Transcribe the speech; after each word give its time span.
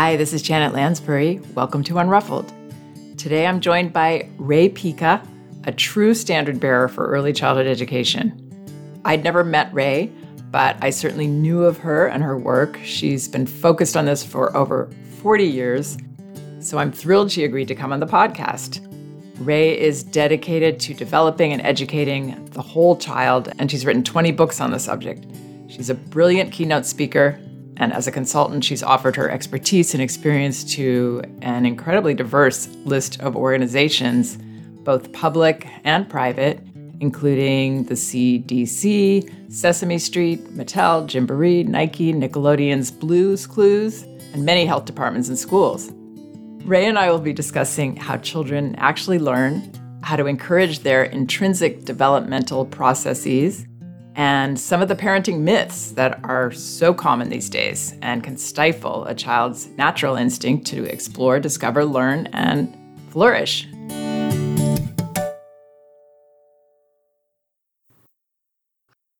Hi, 0.00 0.14
this 0.14 0.32
is 0.32 0.42
Janet 0.42 0.74
Lansbury. 0.74 1.40
Welcome 1.56 1.82
to 1.82 1.94
Unruffled. 1.94 2.52
Today 3.18 3.48
I'm 3.48 3.60
joined 3.60 3.92
by 3.92 4.28
Rae 4.38 4.68
Pica, 4.68 5.20
a 5.64 5.72
true 5.72 6.14
standard 6.14 6.60
bearer 6.60 6.86
for 6.86 7.08
early 7.08 7.32
childhood 7.32 7.66
education. 7.66 9.00
I'd 9.04 9.24
never 9.24 9.42
met 9.42 9.74
Rae, 9.74 10.12
but 10.52 10.76
I 10.80 10.90
certainly 10.90 11.26
knew 11.26 11.64
of 11.64 11.78
her 11.78 12.06
and 12.06 12.22
her 12.22 12.38
work. 12.38 12.78
She's 12.84 13.26
been 13.26 13.44
focused 13.44 13.96
on 13.96 14.04
this 14.04 14.22
for 14.22 14.56
over 14.56 14.88
40 15.20 15.42
years, 15.42 15.98
so 16.60 16.78
I'm 16.78 16.92
thrilled 16.92 17.32
she 17.32 17.42
agreed 17.42 17.66
to 17.66 17.74
come 17.74 17.92
on 17.92 17.98
the 17.98 18.06
podcast. 18.06 18.86
Rae 19.44 19.76
is 19.76 20.04
dedicated 20.04 20.78
to 20.78 20.94
developing 20.94 21.52
and 21.52 21.60
educating 21.62 22.44
the 22.52 22.62
whole 22.62 22.96
child, 22.96 23.52
and 23.58 23.68
she's 23.68 23.84
written 23.84 24.04
20 24.04 24.30
books 24.30 24.60
on 24.60 24.70
the 24.70 24.78
subject. 24.78 25.26
She's 25.66 25.90
a 25.90 25.94
brilliant 25.96 26.52
keynote 26.52 26.86
speaker 26.86 27.40
and 27.78 27.92
as 27.92 28.08
a 28.08 28.12
consultant, 28.12 28.64
she's 28.64 28.82
offered 28.82 29.14
her 29.16 29.30
expertise 29.30 29.94
and 29.94 30.02
experience 30.02 30.64
to 30.74 31.22
an 31.42 31.64
incredibly 31.64 32.12
diverse 32.12 32.66
list 32.84 33.20
of 33.20 33.36
organizations, 33.36 34.36
both 34.82 35.12
public 35.12 35.66
and 35.84 36.08
private, 36.08 36.60
including 37.00 37.84
the 37.84 37.94
CDC, 37.94 39.52
Sesame 39.52 39.98
Street, 39.98 40.44
Mattel, 40.56 41.06
Gymboree, 41.06 41.66
Nike, 41.66 42.12
Nickelodeon's 42.12 42.90
Blues 42.90 43.46
Clues, 43.46 44.02
and 44.32 44.44
many 44.44 44.66
health 44.66 44.84
departments 44.84 45.28
and 45.28 45.38
schools. 45.38 45.92
Rae 46.64 46.86
and 46.86 46.98
I 46.98 47.10
will 47.10 47.20
be 47.20 47.32
discussing 47.32 47.94
how 47.96 48.16
children 48.16 48.74
actually 48.76 49.20
learn, 49.20 49.72
how 50.02 50.16
to 50.16 50.26
encourage 50.26 50.80
their 50.80 51.04
intrinsic 51.04 51.84
developmental 51.84 52.66
processes, 52.66 53.66
and 54.18 54.58
some 54.58 54.82
of 54.82 54.88
the 54.88 54.96
parenting 54.96 55.38
myths 55.42 55.92
that 55.92 56.18
are 56.24 56.50
so 56.50 56.92
common 56.92 57.28
these 57.28 57.48
days 57.48 57.94
and 58.02 58.24
can 58.24 58.36
stifle 58.36 59.04
a 59.04 59.14
child's 59.14 59.68
natural 59.76 60.16
instinct 60.16 60.66
to 60.66 60.82
explore, 60.86 61.38
discover, 61.38 61.84
learn, 61.84 62.26
and 62.32 62.76
flourish. 63.10 63.68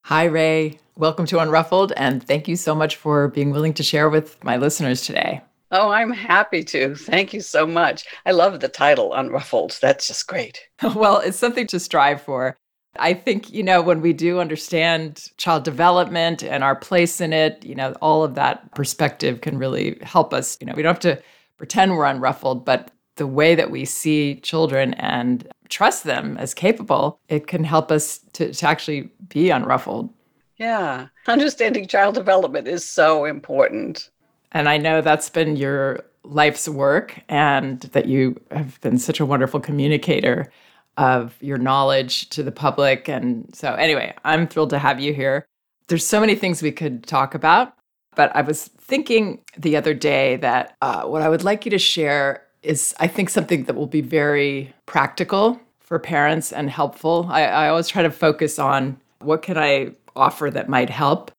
Hi, 0.02 0.24
Rae. 0.24 0.80
Welcome 0.96 1.26
to 1.26 1.36
Unruffled, 1.36 1.92
and 1.96 2.20
thank 2.20 2.48
you 2.48 2.56
so 2.56 2.74
much 2.74 2.96
for 2.96 3.28
being 3.28 3.52
willing 3.52 3.74
to 3.74 3.84
share 3.84 4.10
with 4.10 4.42
my 4.42 4.56
listeners 4.56 5.02
today. 5.02 5.42
Oh, 5.70 5.90
I'm 5.90 6.10
happy 6.10 6.64
to. 6.64 6.96
Thank 6.96 7.32
you 7.32 7.40
so 7.40 7.68
much. 7.68 8.04
I 8.26 8.32
love 8.32 8.58
the 8.58 8.68
title, 8.68 9.12
Unruffled. 9.12 9.78
That's 9.78 10.08
just 10.08 10.26
great. 10.26 10.66
well, 10.82 11.18
it's 11.18 11.38
something 11.38 11.68
to 11.68 11.78
strive 11.78 12.20
for. 12.20 12.56
I 12.98 13.14
think, 13.14 13.52
you 13.52 13.62
know, 13.62 13.80
when 13.80 14.00
we 14.00 14.12
do 14.12 14.40
understand 14.40 15.30
child 15.36 15.64
development 15.64 16.42
and 16.42 16.62
our 16.64 16.76
place 16.76 17.20
in 17.20 17.32
it, 17.32 17.64
you 17.64 17.74
know, 17.74 17.92
all 18.00 18.24
of 18.24 18.34
that 18.34 18.74
perspective 18.74 19.40
can 19.40 19.58
really 19.58 19.98
help 20.02 20.32
us. 20.32 20.56
You 20.60 20.66
know, 20.66 20.74
we 20.74 20.82
don't 20.82 20.94
have 20.94 21.16
to 21.16 21.22
pretend 21.56 21.96
we're 21.96 22.04
unruffled, 22.04 22.64
but 22.64 22.90
the 23.16 23.26
way 23.26 23.54
that 23.54 23.70
we 23.70 23.84
see 23.84 24.36
children 24.36 24.94
and 24.94 25.46
trust 25.68 26.04
them 26.04 26.36
as 26.38 26.54
capable, 26.54 27.20
it 27.28 27.46
can 27.46 27.64
help 27.64 27.90
us 27.90 28.18
to, 28.34 28.52
to 28.52 28.66
actually 28.66 29.10
be 29.28 29.50
unruffled. 29.50 30.10
Yeah. 30.56 31.08
Understanding 31.26 31.86
child 31.86 32.14
development 32.14 32.66
is 32.66 32.88
so 32.88 33.24
important. 33.24 34.10
And 34.52 34.68
I 34.68 34.76
know 34.76 35.00
that's 35.00 35.30
been 35.30 35.56
your 35.56 36.04
life's 36.24 36.68
work 36.68 37.20
and 37.28 37.80
that 37.80 38.06
you 38.06 38.40
have 38.50 38.80
been 38.80 38.98
such 38.98 39.20
a 39.20 39.26
wonderful 39.26 39.60
communicator 39.60 40.50
of 40.98 41.36
your 41.40 41.56
knowledge 41.56 42.28
to 42.30 42.42
the 42.42 42.52
public. 42.52 43.08
And 43.08 43.48
so, 43.54 43.74
anyway, 43.74 44.14
I'm 44.24 44.46
thrilled 44.46 44.70
to 44.70 44.78
have 44.78 45.00
you 45.00 45.14
here. 45.14 45.46
There's 45.86 46.04
so 46.04 46.20
many 46.20 46.34
things 46.34 46.60
we 46.60 46.72
could 46.72 47.06
talk 47.06 47.34
about, 47.34 47.72
but 48.16 48.34
I 48.34 48.42
was 48.42 48.64
thinking 48.64 49.40
the 49.56 49.76
other 49.76 49.94
day 49.94 50.36
that 50.36 50.76
uh, 50.82 51.04
what 51.04 51.22
I 51.22 51.28
would 51.28 51.44
like 51.44 51.64
you 51.64 51.70
to 51.70 51.78
share 51.78 52.42
is, 52.62 52.94
I 52.98 53.06
think, 53.06 53.30
something 53.30 53.64
that 53.64 53.76
will 53.76 53.86
be 53.86 54.00
very 54.00 54.74
practical 54.86 55.58
for 55.78 55.98
parents 55.98 56.52
and 56.52 56.68
helpful. 56.68 57.28
I, 57.30 57.44
I 57.44 57.68
always 57.68 57.88
try 57.88 58.02
to 58.02 58.10
focus 58.10 58.58
on 58.58 59.00
what 59.20 59.42
can 59.42 59.56
I 59.56 59.92
offer 60.16 60.50
that 60.50 60.68
might 60.68 60.90
help. 60.90 61.30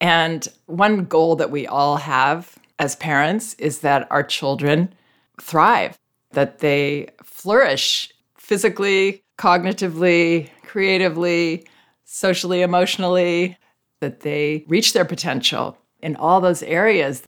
And 0.00 0.46
one 0.66 1.06
goal 1.06 1.36
that 1.36 1.50
we 1.50 1.66
all 1.66 1.96
have 1.96 2.58
as 2.78 2.96
parents 2.96 3.54
is 3.54 3.80
that 3.80 4.06
our 4.10 4.22
children 4.22 4.94
thrive, 5.40 5.98
that 6.32 6.58
they 6.58 7.08
flourish 7.22 8.12
physically, 8.50 9.22
cognitively, 9.38 10.48
creatively, 10.64 11.64
socially, 12.02 12.62
emotionally, 12.62 13.56
that 14.00 14.22
they 14.22 14.64
reach 14.66 14.92
their 14.92 15.04
potential 15.04 15.78
in 16.02 16.16
all 16.16 16.40
those 16.40 16.64
areas. 16.64 17.22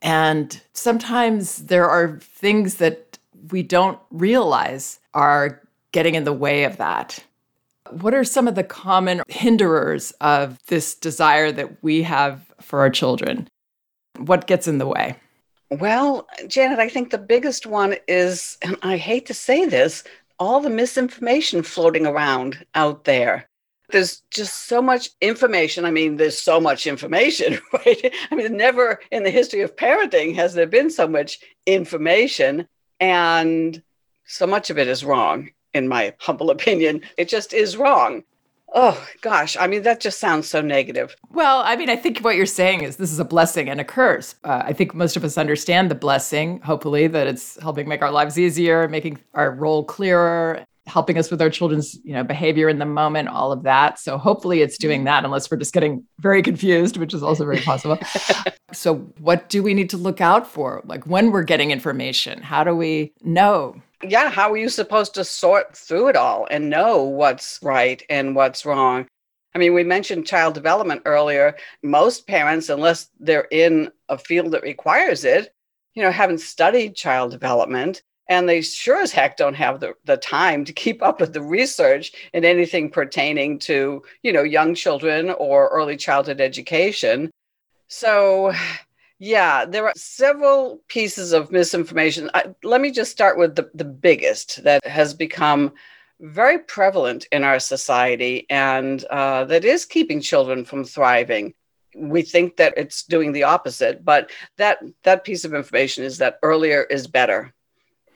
And 0.00 0.58
sometimes 0.72 1.66
there 1.66 1.90
are 1.90 2.18
things 2.22 2.76
that 2.76 3.18
we 3.50 3.62
don't 3.62 3.98
realize 4.10 4.98
are 5.12 5.60
getting 5.92 6.14
in 6.14 6.24
the 6.24 6.32
way 6.32 6.64
of 6.64 6.78
that. 6.78 7.22
What 7.90 8.14
are 8.14 8.24
some 8.24 8.48
of 8.48 8.54
the 8.54 8.64
common 8.64 9.20
hinderers 9.28 10.12
of 10.22 10.58
this 10.68 10.94
desire 10.94 11.52
that 11.52 11.82
we 11.82 12.02
have 12.02 12.50
for 12.62 12.80
our 12.80 12.88
children? 12.88 13.46
What 14.16 14.46
gets 14.46 14.66
in 14.66 14.78
the 14.78 14.86
way? 14.86 15.16
Well, 15.70 16.26
Janet, 16.48 16.78
I 16.78 16.88
think 16.90 17.10
the 17.10 17.18
biggest 17.18 17.66
one 17.66 17.96
is, 18.06 18.58
and 18.60 18.76
I 18.82 18.98
hate 18.98 19.24
to 19.26 19.34
say 19.34 19.64
this, 19.64 20.04
all 20.42 20.60
the 20.60 20.68
misinformation 20.68 21.62
floating 21.62 22.04
around 22.04 22.66
out 22.74 23.04
there. 23.04 23.48
There's 23.90 24.22
just 24.32 24.66
so 24.66 24.82
much 24.82 25.10
information. 25.20 25.84
I 25.84 25.92
mean, 25.92 26.16
there's 26.16 26.36
so 26.36 26.60
much 26.60 26.88
information, 26.88 27.60
right? 27.72 28.12
I 28.28 28.34
mean, 28.34 28.56
never 28.56 28.98
in 29.12 29.22
the 29.22 29.30
history 29.30 29.60
of 29.60 29.76
parenting 29.76 30.34
has 30.34 30.52
there 30.52 30.66
been 30.66 30.90
so 30.90 31.06
much 31.06 31.38
information, 31.64 32.66
and 32.98 33.80
so 34.24 34.48
much 34.48 34.68
of 34.68 34.78
it 34.78 34.88
is 34.88 35.04
wrong, 35.04 35.50
in 35.74 35.86
my 35.86 36.12
humble 36.18 36.50
opinion. 36.50 37.02
It 37.16 37.28
just 37.28 37.52
is 37.52 37.76
wrong. 37.76 38.24
Oh 38.74 39.06
gosh, 39.20 39.56
I 39.58 39.66
mean 39.66 39.82
that 39.82 40.00
just 40.00 40.18
sounds 40.18 40.48
so 40.48 40.62
negative. 40.62 41.14
Well, 41.30 41.62
I 41.64 41.76
mean, 41.76 41.90
I 41.90 41.96
think 41.96 42.18
what 42.20 42.36
you're 42.36 42.46
saying 42.46 42.82
is 42.82 42.96
this 42.96 43.12
is 43.12 43.18
a 43.18 43.24
blessing 43.24 43.68
and 43.68 43.80
a 43.80 43.84
curse. 43.84 44.34
Uh, 44.44 44.62
I 44.64 44.72
think 44.72 44.94
most 44.94 45.16
of 45.16 45.24
us 45.24 45.36
understand 45.36 45.90
the 45.90 45.94
blessing, 45.94 46.60
hopefully, 46.60 47.06
that 47.08 47.26
it's 47.26 47.60
helping 47.60 47.86
make 47.86 48.02
our 48.02 48.10
lives 48.10 48.38
easier, 48.38 48.88
making 48.88 49.18
our 49.34 49.52
role 49.52 49.84
clearer, 49.84 50.64
helping 50.86 51.18
us 51.18 51.30
with 51.30 51.42
our 51.42 51.50
children's, 51.50 51.98
you 52.02 52.14
know, 52.14 52.24
behavior 52.24 52.68
in 52.68 52.78
the 52.78 52.86
moment, 52.86 53.28
all 53.28 53.52
of 53.52 53.62
that. 53.64 53.98
So 53.98 54.16
hopefully, 54.16 54.62
it's 54.62 54.78
doing 54.78 55.04
that, 55.04 55.24
unless 55.24 55.50
we're 55.50 55.58
just 55.58 55.74
getting 55.74 56.04
very 56.20 56.42
confused, 56.42 56.96
which 56.96 57.12
is 57.12 57.22
also 57.22 57.44
very 57.44 57.58
possible. 57.60 57.98
so, 58.72 58.96
what 59.18 59.50
do 59.50 59.62
we 59.62 59.74
need 59.74 59.90
to 59.90 59.98
look 59.98 60.22
out 60.22 60.46
for? 60.46 60.80
Like 60.84 61.06
when 61.06 61.30
we're 61.30 61.44
getting 61.44 61.70
information, 61.72 62.40
how 62.40 62.64
do 62.64 62.74
we 62.74 63.12
know? 63.22 63.82
Yeah, 64.02 64.30
how 64.30 64.52
are 64.52 64.56
you 64.56 64.68
supposed 64.68 65.14
to 65.14 65.24
sort 65.24 65.76
through 65.76 66.08
it 66.08 66.16
all 66.16 66.46
and 66.50 66.70
know 66.70 67.02
what's 67.02 67.58
right 67.62 68.02
and 68.10 68.34
what's 68.34 68.66
wrong? 68.66 69.06
I 69.54 69.58
mean, 69.58 69.74
we 69.74 69.84
mentioned 69.84 70.26
child 70.26 70.54
development 70.54 71.02
earlier. 71.04 71.56
Most 71.82 72.26
parents, 72.26 72.68
unless 72.68 73.10
they're 73.20 73.48
in 73.50 73.90
a 74.08 74.16
field 74.16 74.52
that 74.52 74.62
requires 74.62 75.24
it, 75.24 75.54
you 75.94 76.02
know, 76.02 76.10
haven't 76.10 76.40
studied 76.40 76.96
child 76.96 77.30
development. 77.30 78.02
And 78.28 78.48
they 78.48 78.62
sure 78.62 79.02
as 79.02 79.12
heck 79.12 79.36
don't 79.36 79.54
have 79.54 79.80
the, 79.80 79.94
the 80.04 80.16
time 80.16 80.64
to 80.64 80.72
keep 80.72 81.02
up 81.02 81.20
with 81.20 81.34
the 81.34 81.42
research 81.42 82.12
in 82.32 82.44
anything 82.44 82.88
pertaining 82.88 83.58
to, 83.60 84.02
you 84.22 84.32
know, 84.32 84.42
young 84.42 84.74
children 84.74 85.30
or 85.30 85.68
early 85.68 85.96
childhood 85.96 86.40
education. 86.40 87.30
So 87.88 88.52
yeah, 89.22 89.64
there 89.64 89.86
are 89.86 89.92
several 89.96 90.82
pieces 90.88 91.32
of 91.32 91.52
misinformation. 91.52 92.28
I, 92.34 92.46
let 92.64 92.80
me 92.80 92.90
just 92.90 93.12
start 93.12 93.38
with 93.38 93.54
the, 93.54 93.70
the 93.72 93.84
biggest 93.84 94.64
that 94.64 94.84
has 94.84 95.14
become 95.14 95.74
very 96.18 96.58
prevalent 96.58 97.28
in 97.30 97.44
our 97.44 97.60
society 97.60 98.46
and 98.50 99.04
uh, 99.04 99.44
that 99.44 99.64
is 99.64 99.84
keeping 99.84 100.20
children 100.20 100.64
from 100.64 100.82
thriving. 100.82 101.54
We 101.96 102.22
think 102.22 102.56
that 102.56 102.74
it's 102.76 103.04
doing 103.04 103.30
the 103.30 103.44
opposite, 103.44 104.04
but 104.04 104.32
that, 104.56 104.80
that 105.04 105.22
piece 105.22 105.44
of 105.44 105.54
information 105.54 106.02
is 106.02 106.18
that 106.18 106.40
earlier 106.42 106.82
is 106.82 107.06
better. 107.06 107.54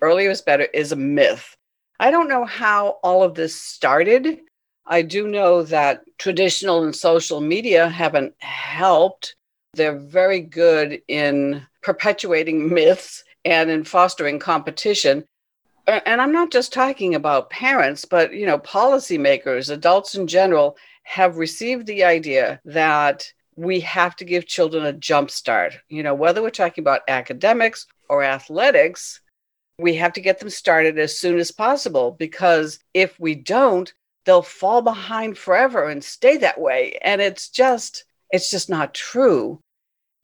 Earlier 0.00 0.30
is 0.30 0.42
better 0.42 0.64
is 0.74 0.90
a 0.90 0.96
myth. 0.96 1.56
I 2.00 2.10
don't 2.10 2.28
know 2.28 2.44
how 2.44 2.98
all 3.04 3.22
of 3.22 3.36
this 3.36 3.54
started. 3.54 4.40
I 4.84 5.02
do 5.02 5.28
know 5.28 5.62
that 5.62 6.02
traditional 6.18 6.82
and 6.82 6.96
social 6.96 7.40
media 7.40 7.88
haven't 7.88 8.34
helped 8.40 9.35
they're 9.76 9.98
very 9.98 10.40
good 10.40 11.00
in 11.08 11.66
perpetuating 11.82 12.72
myths 12.72 13.22
and 13.44 13.70
in 13.70 13.84
fostering 13.84 14.38
competition. 14.38 15.24
And 15.86 16.20
I'm 16.20 16.32
not 16.32 16.50
just 16.50 16.72
talking 16.72 17.14
about 17.14 17.50
parents, 17.50 18.04
but 18.04 18.34
you 18.34 18.44
know, 18.44 18.58
policymakers, 18.58 19.70
adults 19.70 20.16
in 20.16 20.26
general 20.26 20.76
have 21.04 21.36
received 21.36 21.86
the 21.86 22.02
idea 22.02 22.60
that 22.64 23.32
we 23.54 23.78
have 23.80 24.16
to 24.16 24.24
give 24.24 24.46
children 24.46 24.84
a 24.84 24.92
jump 24.92 25.30
start. 25.30 25.78
You 25.88 26.02
know, 26.02 26.14
whether 26.14 26.42
we're 26.42 26.50
talking 26.50 26.82
about 26.82 27.02
academics 27.06 27.86
or 28.08 28.24
athletics, 28.24 29.20
we 29.78 29.94
have 29.94 30.12
to 30.14 30.20
get 30.20 30.40
them 30.40 30.50
started 30.50 30.98
as 30.98 31.16
soon 31.16 31.38
as 31.38 31.52
possible 31.52 32.10
because 32.18 32.80
if 32.92 33.18
we 33.20 33.36
don't, 33.36 33.92
they'll 34.24 34.42
fall 34.42 34.82
behind 34.82 35.38
forever 35.38 35.88
and 35.88 36.02
stay 36.02 36.36
that 36.38 36.60
way. 36.60 36.98
And 37.00 37.20
it's 37.20 37.48
just, 37.48 38.04
it's 38.30 38.50
just 38.50 38.68
not 38.68 38.92
true 38.92 39.60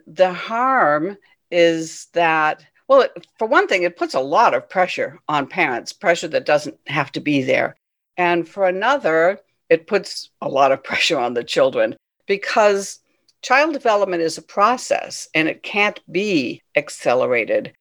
the 0.07 0.33
harm 0.33 1.17
is 1.51 2.07
that 2.13 2.65
well, 2.89 3.03
it, 3.03 3.27
for 3.39 3.49
one 3.49 3.69
thing, 3.69 3.85
it 3.85 3.97
puts 3.97 4.15
a 4.15 4.21
lot 4.21 4.53
of 4.53 4.69
pressure 4.69 5.19
on 5.29 5.47
parents, 5.47 5.95
pressure 5.95 6.29
that 6.29 6.45
doesn't 6.45 6.77
have 6.87 7.11
to 7.13 7.21
be 7.21 7.43
there. 7.43 7.77
And 8.17 8.47
for 8.47 8.67
another, 8.67 9.39
it 9.71 9.87
puts 9.87 10.31
a 10.43 10.49
lot 10.49 10.73
of 10.73 10.85
pressure 10.85 11.19
on 11.19 11.35
the 11.35 11.45
children 11.45 11.97
because 12.27 13.01
child 13.41 13.73
development 13.73 14.23
is 14.23 14.39
a 14.39 14.43
process 14.43 15.29
and 15.35 15.49
it 15.49 15.63
can't 15.63 16.01
be 16.11 16.63
accelerated. 16.77 17.73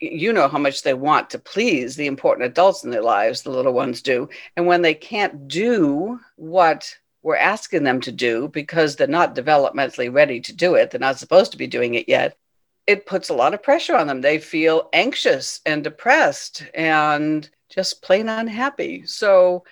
You 0.00 0.32
know 0.32 0.48
how 0.48 0.58
much 0.58 0.82
they 0.82 0.94
want 0.94 1.30
to 1.30 1.38
please 1.38 1.96
the 1.96 2.06
important 2.06 2.46
adults 2.46 2.84
in 2.84 2.90
their 2.90 3.02
lives, 3.02 3.42
the 3.42 3.50
little 3.50 3.72
ones 3.72 4.02
do. 4.02 4.28
And 4.56 4.66
when 4.66 4.82
they 4.82 4.94
can't 4.94 5.46
do 5.46 6.18
what 6.36 6.96
we're 7.24 7.36
asking 7.36 7.82
them 7.82 8.00
to 8.02 8.12
do 8.12 8.48
because 8.48 8.94
they're 8.94 9.08
not 9.08 9.34
developmentally 9.34 10.12
ready 10.12 10.40
to 10.40 10.52
do 10.52 10.74
it, 10.74 10.90
they're 10.90 11.00
not 11.00 11.18
supposed 11.18 11.50
to 11.50 11.58
be 11.58 11.66
doing 11.66 11.94
it 11.94 12.08
yet, 12.08 12.36
it 12.86 13.06
puts 13.06 13.30
a 13.30 13.34
lot 13.34 13.54
of 13.54 13.62
pressure 13.62 13.96
on 13.96 14.06
them. 14.06 14.20
They 14.20 14.38
feel 14.38 14.90
anxious 14.92 15.60
and 15.64 15.82
depressed 15.82 16.64
and 16.74 17.48
just 17.70 18.02
plain 18.02 18.28
unhappy. 18.28 19.06
So 19.06 19.64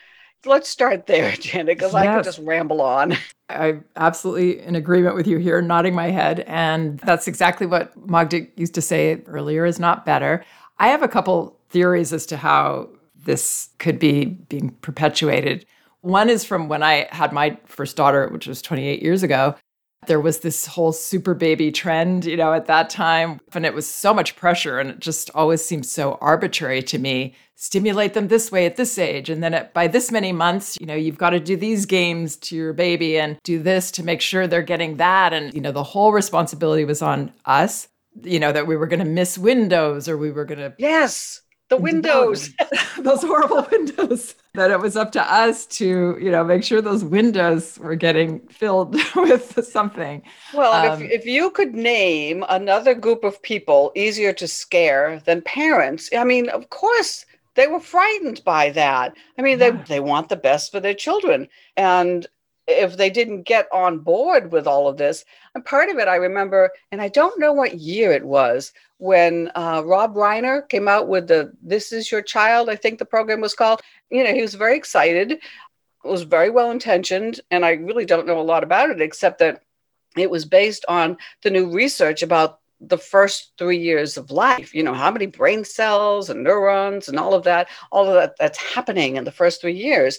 let's 0.46 0.68
start 0.68 1.06
there, 1.06 1.30
Janet, 1.38 1.76
because 1.76 1.92
yes. 1.92 2.02
I 2.02 2.14
could 2.14 2.24
just 2.24 2.38
ramble 2.38 2.80
on. 2.80 3.16
I'm 3.50 3.84
absolutely 3.96 4.60
in 4.60 4.74
agreement 4.74 5.14
with 5.14 5.26
you 5.26 5.36
here, 5.36 5.60
nodding 5.60 5.94
my 5.94 6.10
head. 6.10 6.40
And 6.46 6.98
that's 7.00 7.28
exactly 7.28 7.66
what 7.66 7.94
Magda 8.08 8.46
used 8.56 8.74
to 8.74 8.82
say 8.82 9.20
earlier 9.26 9.66
is 9.66 9.78
not 9.78 10.06
better. 10.06 10.42
I 10.78 10.88
have 10.88 11.02
a 11.02 11.08
couple 11.08 11.58
theories 11.68 12.14
as 12.14 12.24
to 12.26 12.38
how 12.38 12.88
this 13.24 13.68
could 13.78 13.98
be 13.98 14.24
being 14.24 14.70
perpetuated. 14.80 15.66
One 16.02 16.28
is 16.28 16.44
from 16.44 16.68
when 16.68 16.82
I 16.82 17.08
had 17.10 17.32
my 17.32 17.56
first 17.64 17.96
daughter, 17.96 18.28
which 18.28 18.46
was 18.46 18.60
28 18.60 19.02
years 19.02 19.22
ago. 19.22 19.54
There 20.08 20.20
was 20.20 20.40
this 20.40 20.66
whole 20.66 20.90
super 20.90 21.32
baby 21.32 21.70
trend, 21.70 22.24
you 22.24 22.36
know, 22.36 22.52
at 22.52 22.66
that 22.66 22.90
time, 22.90 23.40
and 23.54 23.64
it 23.64 23.72
was 23.72 23.86
so 23.86 24.12
much 24.12 24.34
pressure 24.34 24.80
and 24.80 24.90
it 24.90 24.98
just 24.98 25.30
always 25.32 25.64
seemed 25.64 25.86
so 25.86 26.18
arbitrary 26.20 26.82
to 26.82 26.98
me. 26.98 27.36
Stimulate 27.54 28.14
them 28.14 28.26
this 28.26 28.50
way 28.50 28.66
at 28.66 28.74
this 28.74 28.98
age. 28.98 29.30
And 29.30 29.44
then 29.44 29.54
at, 29.54 29.72
by 29.72 29.86
this 29.86 30.10
many 30.10 30.32
months, 30.32 30.76
you 30.80 30.86
know, 30.86 30.96
you've 30.96 31.18
got 31.18 31.30
to 31.30 31.38
do 31.38 31.56
these 31.56 31.86
games 31.86 32.34
to 32.38 32.56
your 32.56 32.72
baby 32.72 33.16
and 33.16 33.38
do 33.44 33.62
this 33.62 33.92
to 33.92 34.02
make 34.02 34.20
sure 34.20 34.48
they're 34.48 34.62
getting 34.62 34.96
that. 34.96 35.32
And, 35.32 35.54
you 35.54 35.60
know, 35.60 35.70
the 35.70 35.84
whole 35.84 36.12
responsibility 36.12 36.84
was 36.84 37.00
on 37.00 37.32
us, 37.44 37.86
you 38.24 38.40
know, 38.40 38.50
that 38.50 38.66
we 38.66 38.76
were 38.76 38.88
going 38.88 38.98
to 38.98 39.04
miss 39.04 39.38
windows 39.38 40.08
or 40.08 40.18
we 40.18 40.32
were 40.32 40.44
going 40.44 40.58
to. 40.58 40.74
Yes 40.78 41.42
the 41.72 41.76
windows 41.78 42.50
those 42.98 43.22
horrible 43.22 43.66
windows 43.72 44.34
that 44.54 44.70
it 44.70 44.78
was 44.78 44.96
up 44.96 45.12
to 45.12 45.32
us 45.32 45.66
to 45.66 46.18
you 46.20 46.30
know 46.30 46.44
make 46.44 46.62
sure 46.62 46.82
those 46.82 47.04
windows 47.04 47.78
were 47.78 47.96
getting 47.96 48.40
filled 48.48 48.94
with 49.16 49.64
something. 49.66 50.22
Well 50.52 50.72
um, 50.72 51.02
if, 51.02 51.10
if 51.20 51.26
you 51.26 51.50
could 51.50 51.74
name 51.74 52.44
another 52.48 52.94
group 52.94 53.24
of 53.24 53.40
people 53.42 53.92
easier 53.94 54.32
to 54.34 54.46
scare 54.46 55.20
than 55.24 55.42
parents 55.42 56.10
i 56.16 56.24
mean 56.24 56.48
of 56.50 56.68
course 56.70 57.24
they 57.54 57.66
were 57.66 57.80
frightened 57.80 58.42
by 58.44 58.70
that. 58.70 59.14
I 59.38 59.42
mean 59.42 59.58
yeah. 59.58 59.70
they, 59.70 59.82
they 59.84 60.00
want 60.00 60.28
the 60.28 60.36
best 60.36 60.72
for 60.72 60.80
their 60.80 60.94
children. 60.94 61.48
And 61.76 62.26
if 62.66 62.96
they 62.96 63.10
didn't 63.10 63.42
get 63.42 63.66
on 63.72 63.98
board 63.98 64.52
with 64.52 64.66
all 64.66 64.88
of 64.88 64.96
this. 64.96 65.24
And 65.54 65.64
part 65.64 65.88
of 65.88 65.98
it, 65.98 66.08
I 66.08 66.16
remember, 66.16 66.70
and 66.90 67.00
I 67.02 67.08
don't 67.08 67.38
know 67.38 67.52
what 67.52 67.78
year 67.78 68.12
it 68.12 68.24
was 68.24 68.72
when 68.98 69.50
uh, 69.54 69.82
Rob 69.84 70.14
Reiner 70.14 70.68
came 70.68 70.88
out 70.88 71.08
with 71.08 71.26
the 71.28 71.52
"This 71.62 71.92
Is 71.92 72.10
Your 72.10 72.22
Child," 72.22 72.68
I 72.68 72.76
think 72.76 72.98
the 72.98 73.04
program 73.04 73.40
was 73.40 73.54
called. 73.54 73.80
You 74.10 74.24
know, 74.24 74.32
he 74.32 74.42
was 74.42 74.54
very 74.54 74.76
excited, 74.76 75.40
was 76.04 76.22
very 76.22 76.50
well 76.50 76.70
intentioned, 76.70 77.40
and 77.50 77.64
I 77.64 77.72
really 77.72 78.04
don't 78.04 78.26
know 78.26 78.40
a 78.40 78.42
lot 78.42 78.64
about 78.64 78.90
it 78.90 79.00
except 79.00 79.38
that 79.40 79.62
it 80.16 80.30
was 80.30 80.44
based 80.44 80.84
on 80.88 81.16
the 81.42 81.50
new 81.50 81.70
research 81.70 82.22
about 82.22 82.60
the 82.80 82.98
first 82.98 83.52
three 83.58 83.78
years 83.78 84.16
of 84.16 84.32
life 84.32 84.74
you 84.74 84.82
know 84.82 84.92
how 84.92 85.10
many 85.10 85.26
brain 85.26 85.64
cells 85.64 86.28
and 86.30 86.42
neurons 86.42 87.08
and 87.08 87.16
all 87.16 87.32
of 87.32 87.44
that 87.44 87.68
all 87.92 88.08
of 88.08 88.14
that 88.14 88.34
that's 88.40 88.58
happening 88.58 89.14
in 89.14 89.22
the 89.22 89.30
first 89.30 89.60
three 89.60 89.76
years 89.76 90.18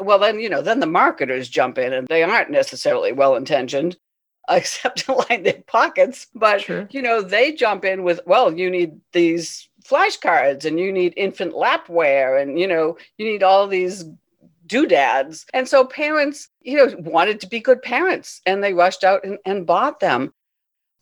well 0.00 0.18
then 0.18 0.40
you 0.40 0.48
know 0.48 0.62
then 0.62 0.80
the 0.80 0.86
marketers 0.86 1.48
jump 1.48 1.78
in 1.78 1.92
and 1.92 2.06
they 2.08 2.22
aren't 2.22 2.50
necessarily 2.50 3.12
well 3.12 3.36
intentioned 3.36 3.96
except 4.48 5.06
to 5.06 5.12
line 5.12 5.44
their 5.44 5.62
pockets. 5.66 6.26
But 6.34 6.62
sure. 6.62 6.88
you 6.90 7.02
know 7.02 7.22
they 7.22 7.52
jump 7.52 7.84
in 7.84 8.02
with 8.02 8.20
well 8.26 8.52
you 8.56 8.70
need 8.70 9.00
these 9.12 9.68
flashcards 9.84 10.64
and 10.64 10.78
you 10.78 10.92
need 10.92 11.14
infant 11.16 11.54
lapware 11.54 12.40
and 12.40 12.58
you 12.58 12.66
know 12.66 12.96
you 13.18 13.26
need 13.26 13.42
all 13.42 13.66
these 13.66 14.04
doodads. 14.66 15.46
And 15.52 15.68
so 15.68 15.84
parents 15.84 16.48
you 16.60 16.76
know 16.76 16.94
wanted 16.98 17.40
to 17.40 17.48
be 17.48 17.60
good 17.60 17.82
parents 17.82 18.40
and 18.46 18.62
they 18.62 18.74
rushed 18.74 19.04
out 19.04 19.24
and, 19.24 19.38
and 19.44 19.66
bought 19.66 20.00
them. 20.00 20.32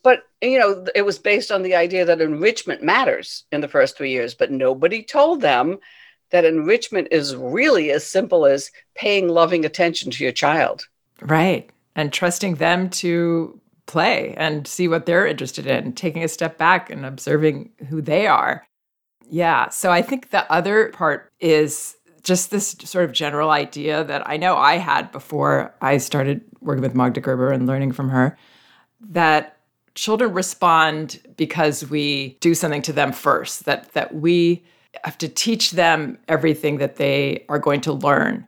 But 0.03 0.23
you 0.43 0.59
know 0.59 0.87
it 0.95 1.03
was 1.03 1.19
based 1.19 1.51
on 1.51 1.63
the 1.63 1.75
idea 1.75 2.05
that 2.05 2.21
enrichment 2.21 2.83
matters 2.83 3.45
in 3.53 3.61
the 3.61 3.69
first 3.69 3.97
three 3.97 4.11
years 4.11 4.35
but 4.35 4.51
nobody 4.51 5.03
told 5.03 5.41
them 5.41 5.79
that 6.31 6.45
enrichment 6.45 7.09
is 7.11 7.37
really 7.37 7.91
as 7.91 8.07
simple 8.07 8.47
as 8.47 8.71
paying 8.95 9.29
loving 9.29 9.65
attention 9.65 10.11
to 10.13 10.25
your 10.25 10.33
child. 10.33 10.87
Right. 11.21 11.71
And 11.97 12.13
trusting 12.13 12.57
them 12.57 12.89
to 12.91 13.61
play 13.87 14.35
and 14.37 14.67
see 14.67 14.89
what 14.89 15.07
they're 15.07 15.27
interested 15.27 15.67
in, 15.67 15.93
taking 15.93 16.23
a 16.23 16.29
step 16.29 16.57
back 16.57 16.91
and 16.91 17.05
observing 17.05 17.71
who 17.89 18.01
they 18.01 18.27
are. 18.27 18.67
Yeah. 19.29 19.69
So 19.69 19.91
I 19.91 20.03
think 20.03 20.31
the 20.31 20.51
other 20.51 20.91
part 20.91 21.31
is 21.41 21.97
just 22.23 22.51
this 22.51 22.77
sort 22.85 23.05
of 23.05 23.13
general 23.13 23.51
idea 23.51 24.05
that 24.05 24.29
I 24.29 24.37
know 24.37 24.57
I 24.57 24.77
had 24.77 25.11
before 25.11 25.75
I 25.81 25.99
started 25.99 26.43
working 26.61 26.83
with 26.83 26.95
Magda 26.95 27.21
Gerber 27.21 27.51
and 27.51 27.67
learning 27.67 27.93
from 27.93 28.11
her 28.11 28.37
that 29.01 29.57
children 29.95 30.33
respond 30.33 31.21
because 31.37 31.89
we 31.89 32.37
do 32.41 32.55
something 32.55 32.83
to 32.83 32.93
them 32.93 33.13
first, 33.13 33.65
that 33.65 33.93
that 33.93 34.15
we 34.15 34.63
have 35.05 35.19
to 35.19 35.29
teach 35.29 35.73
them 35.73 36.19
everything 36.29 36.79
that 36.79 36.97
they 36.97 37.45
are 37.49 37.59
going 37.59 37.81
to 37.83 37.93
learn. 37.93 38.47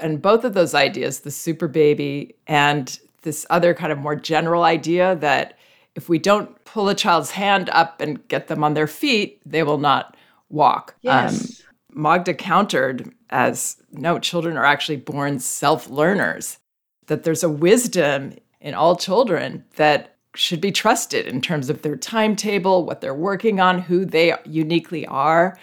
And 0.00 0.22
both 0.22 0.44
of 0.44 0.54
those 0.54 0.74
ideas, 0.74 1.20
the 1.20 1.30
super 1.30 1.68
baby 1.68 2.36
and 2.46 2.98
this 3.22 3.46
other 3.50 3.74
kind 3.74 3.92
of 3.92 3.98
more 3.98 4.14
general 4.14 4.62
idea 4.62 5.16
that 5.16 5.58
if 5.94 6.08
we 6.08 6.18
don't 6.18 6.64
pull 6.64 6.88
a 6.88 6.94
child's 6.94 7.32
hand 7.32 7.68
up 7.70 8.00
and 8.00 8.26
get 8.28 8.46
them 8.46 8.62
on 8.62 8.74
their 8.74 8.86
feet, 8.86 9.40
they 9.44 9.62
will 9.62 9.78
not 9.78 10.16
walk. 10.48 10.94
Yes. 11.02 11.60
Um, 11.60 12.02
Magda 12.02 12.34
countered 12.34 13.12
as 13.30 13.76
no, 13.90 14.18
children 14.18 14.56
are 14.56 14.64
actually 14.64 14.96
born 14.96 15.40
self 15.40 15.90
learners, 15.90 16.58
that 17.06 17.24
there's 17.24 17.42
a 17.42 17.48
wisdom 17.48 18.34
in 18.60 18.74
all 18.74 18.94
children 18.94 19.64
that 19.76 20.14
should 20.34 20.60
be 20.60 20.70
trusted 20.70 21.26
in 21.26 21.40
terms 21.40 21.68
of 21.68 21.82
their 21.82 21.96
timetable, 21.96 22.84
what 22.84 23.00
they're 23.00 23.14
working 23.14 23.58
on, 23.58 23.80
who 23.80 24.04
they 24.04 24.34
uniquely 24.44 25.06
are 25.06 25.58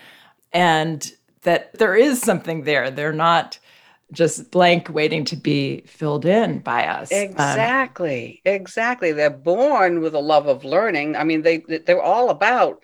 and 0.56 1.12
that 1.42 1.78
there 1.78 1.96
is 1.96 2.22
something 2.22 2.64
there. 2.64 2.90
They're 2.90 3.14
not 3.14 3.60
just 4.12 4.52
blank 4.52 4.90
waiting 4.90 5.26
to 5.26 5.36
be 5.36 5.82
filled 5.82 6.26
in 6.26 6.60
by 6.60 6.88
us. 6.88 7.12
Um, 7.12 7.18
exactly. 7.20 8.42
Um, 8.46 8.54
exactly. 8.54 9.12
They're 9.12 9.30
born 9.30 10.00
with 10.00 10.16
a 10.16 10.20
love 10.20 10.48
of 10.48 10.64
learning. 10.64 11.18
I 11.18 11.24
mean, 11.24 11.42
they 11.42 11.58
they're 11.58 12.02
all 12.02 12.30
about 12.30 12.80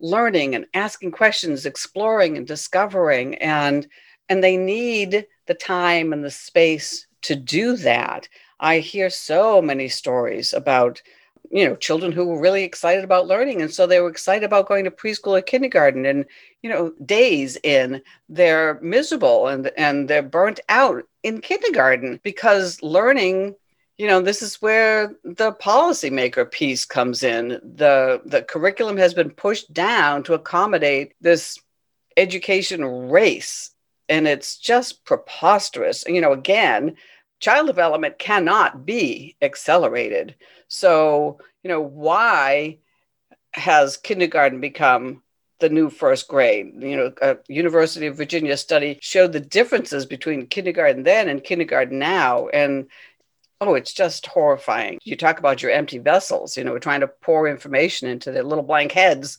learning 0.00 0.54
and 0.54 0.66
asking 0.74 1.12
questions, 1.12 1.64
exploring 1.64 2.36
and 2.36 2.46
discovering 2.46 3.36
and 3.36 3.86
and 4.28 4.42
they 4.42 4.56
need 4.56 5.26
the 5.46 5.54
time 5.54 6.12
and 6.12 6.24
the 6.24 6.30
space 6.30 7.06
to 7.22 7.36
do 7.36 7.76
that. 7.76 8.28
I 8.58 8.78
hear 8.78 9.10
so 9.10 9.62
many 9.62 9.88
stories 9.88 10.52
about 10.52 11.02
you 11.52 11.68
know 11.68 11.76
children 11.76 12.10
who 12.10 12.24
were 12.24 12.40
really 12.40 12.64
excited 12.64 13.04
about 13.04 13.26
learning. 13.26 13.60
And 13.60 13.70
so 13.70 13.86
they 13.86 14.00
were 14.00 14.08
excited 14.08 14.44
about 14.44 14.66
going 14.66 14.84
to 14.84 14.90
preschool 14.90 15.38
or 15.38 15.42
kindergarten 15.42 16.06
and 16.06 16.24
you 16.62 16.70
know 16.70 16.92
days 17.04 17.58
in. 17.62 18.02
They're 18.28 18.80
miserable 18.80 19.48
and 19.48 19.70
and 19.76 20.08
they're 20.08 20.22
burnt 20.22 20.60
out 20.68 21.04
in 21.22 21.40
kindergarten 21.42 22.20
because 22.22 22.82
learning 22.82 23.54
you 23.98 24.08
know 24.08 24.22
this 24.22 24.40
is 24.42 24.62
where 24.62 25.14
the 25.24 25.52
policymaker 25.52 26.50
piece 26.50 26.86
comes 26.86 27.22
in. 27.22 27.48
The 27.48 28.22
the 28.24 28.42
curriculum 28.42 28.96
has 28.96 29.12
been 29.12 29.30
pushed 29.30 29.72
down 29.72 30.22
to 30.24 30.34
accommodate 30.34 31.12
this 31.20 31.58
education 32.16 32.84
race. 32.84 33.70
And 34.08 34.26
it's 34.26 34.56
just 34.58 35.04
preposterous. 35.04 36.02
You 36.08 36.22
know 36.22 36.32
again 36.32 36.96
child 37.40 37.66
development 37.66 38.18
cannot 38.20 38.86
be 38.86 39.36
accelerated 39.42 40.36
so, 40.72 41.38
you 41.62 41.68
know, 41.68 41.82
why 41.82 42.78
has 43.52 43.98
kindergarten 43.98 44.58
become 44.58 45.22
the 45.60 45.68
new 45.68 45.90
first 45.90 46.28
grade? 46.28 46.72
You 46.78 46.96
know, 46.96 47.12
a 47.20 47.36
University 47.46 48.06
of 48.06 48.16
Virginia 48.16 48.56
study 48.56 48.98
showed 49.02 49.32
the 49.32 49.40
differences 49.40 50.06
between 50.06 50.46
kindergarten 50.46 51.02
then 51.02 51.28
and 51.28 51.44
kindergarten 51.44 51.98
now. 51.98 52.48
And 52.48 52.86
oh, 53.60 53.74
it's 53.74 53.92
just 53.92 54.24
horrifying. 54.24 54.98
You 55.04 55.14
talk 55.14 55.38
about 55.38 55.62
your 55.62 55.72
empty 55.72 55.98
vessels, 55.98 56.56
you 56.56 56.64
know, 56.64 56.72
we're 56.72 56.78
trying 56.78 57.00
to 57.00 57.08
pour 57.08 57.46
information 57.46 58.08
into 58.08 58.32
their 58.32 58.42
little 58.42 58.64
blank 58.64 58.92
heads, 58.92 59.36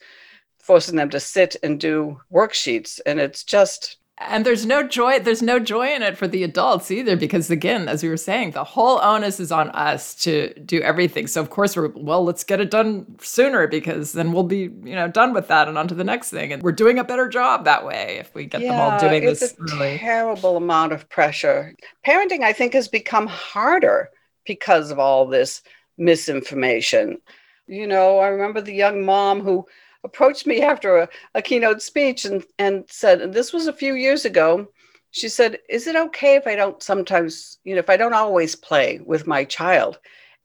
forcing 0.59 0.97
them 0.97 1.09
to 1.09 1.19
sit 1.19 1.55
and 1.63 1.79
do 1.79 2.21
worksheets. 2.31 2.99
And 3.07 3.19
it's 3.19 3.43
just 3.43 3.97
and 4.30 4.46
there's 4.46 4.65
no 4.65 4.86
joy 4.88 5.20
there's 5.20 5.42
no 5.42 5.60
joy 5.60 5.94
in 5.94 6.01
it 6.01 6.18
for 6.18 6.27
the 6.27 6.44
adults 6.44 6.92
either 6.92 7.15
because 7.15 7.50
again 7.50 7.88
as 7.88 8.03
we 8.03 8.10
were 8.10 8.18
saying 8.18 8.51
the 8.51 8.63
whole 8.63 9.00
onus 9.01 9.39
is 9.39 9.51
on 9.51 9.70
us 9.72 10.15
to 10.15 10.53
do 10.65 10.82
everything. 10.82 11.27
So 11.27 11.42
of 11.42 11.50
course 11.50 11.75
we're 11.75 11.89
well 11.89 12.24
let's 12.24 12.44
get 12.44 12.60
it 12.60 12.72
done 12.72 13.15
sooner 13.22 13.68
because 13.68 14.13
then 14.13 14.32
we'll 14.32 14.44
be 14.44 14.70
you 14.84 14.96
know 14.96 15.08
done 15.08 15.34
with 15.34 15.48
that 15.48 15.68
and 15.68 15.77
on 15.77 15.88
to 15.88 15.96
the 15.96 16.03
next 16.03 16.30
thing. 16.30 16.51
And 16.51 16.62
we're 16.63 16.72
doing 16.72 17.00
a 17.00 17.03
better 17.03 17.27
job 17.27 17.65
that 17.65 17.86
way 17.86 18.18
if 18.20 18.34
we 18.36 18.46
get 18.46 18.62
yeah, 18.62 18.72
them 18.72 18.80
all 18.80 19.00
doing 19.00 19.24
it's 19.24 19.39
this 19.39 19.53
a 19.53 19.75
really. 19.75 19.98
terrible 19.98 20.58
amount 20.58 20.94
of 20.94 21.10
pressure. 21.10 21.74
Parenting 22.06 22.42
i 22.42 22.53
think 22.53 22.74
has 22.74 22.88
become 22.88 23.27
harder 23.27 24.10
because 24.46 24.92
of 24.92 25.00
all 25.00 25.25
this 25.25 25.62
misinformation. 25.98 27.20
You 27.68 27.88
know 27.88 28.20
i 28.20 28.27
remember 28.27 28.62
the 28.62 28.74
young 28.74 29.06
mom 29.06 29.42
who 29.42 29.65
approached 30.03 30.45
me 30.45 30.62
after 30.62 30.98
a, 30.98 31.10
a 31.36 31.41
keynote 31.41 31.81
speech 31.81 32.25
and, 32.25 32.43
and 32.60 32.86
said, 32.89 33.22
and 33.22 33.33
this 33.33 33.53
was 33.53 33.67
a 33.67 33.74
few 33.74 33.95
years 33.95 34.25
ago, 34.25 34.67
she 35.12 35.29
said, 35.29 35.60
Is 35.69 35.88
it 35.88 35.95
okay 35.95 36.36
if 36.36 36.48
I 36.48 36.55
don't 36.55 36.81
sometimes, 36.81 37.60
you 37.63 37.75
know, 37.75 37.79
if 37.79 37.89
I 37.89 37.98
don't 37.98 38.13
always 38.13 38.55
play 38.55 39.00
with 39.05 39.27
my 39.27 39.43
child? 39.43 40.00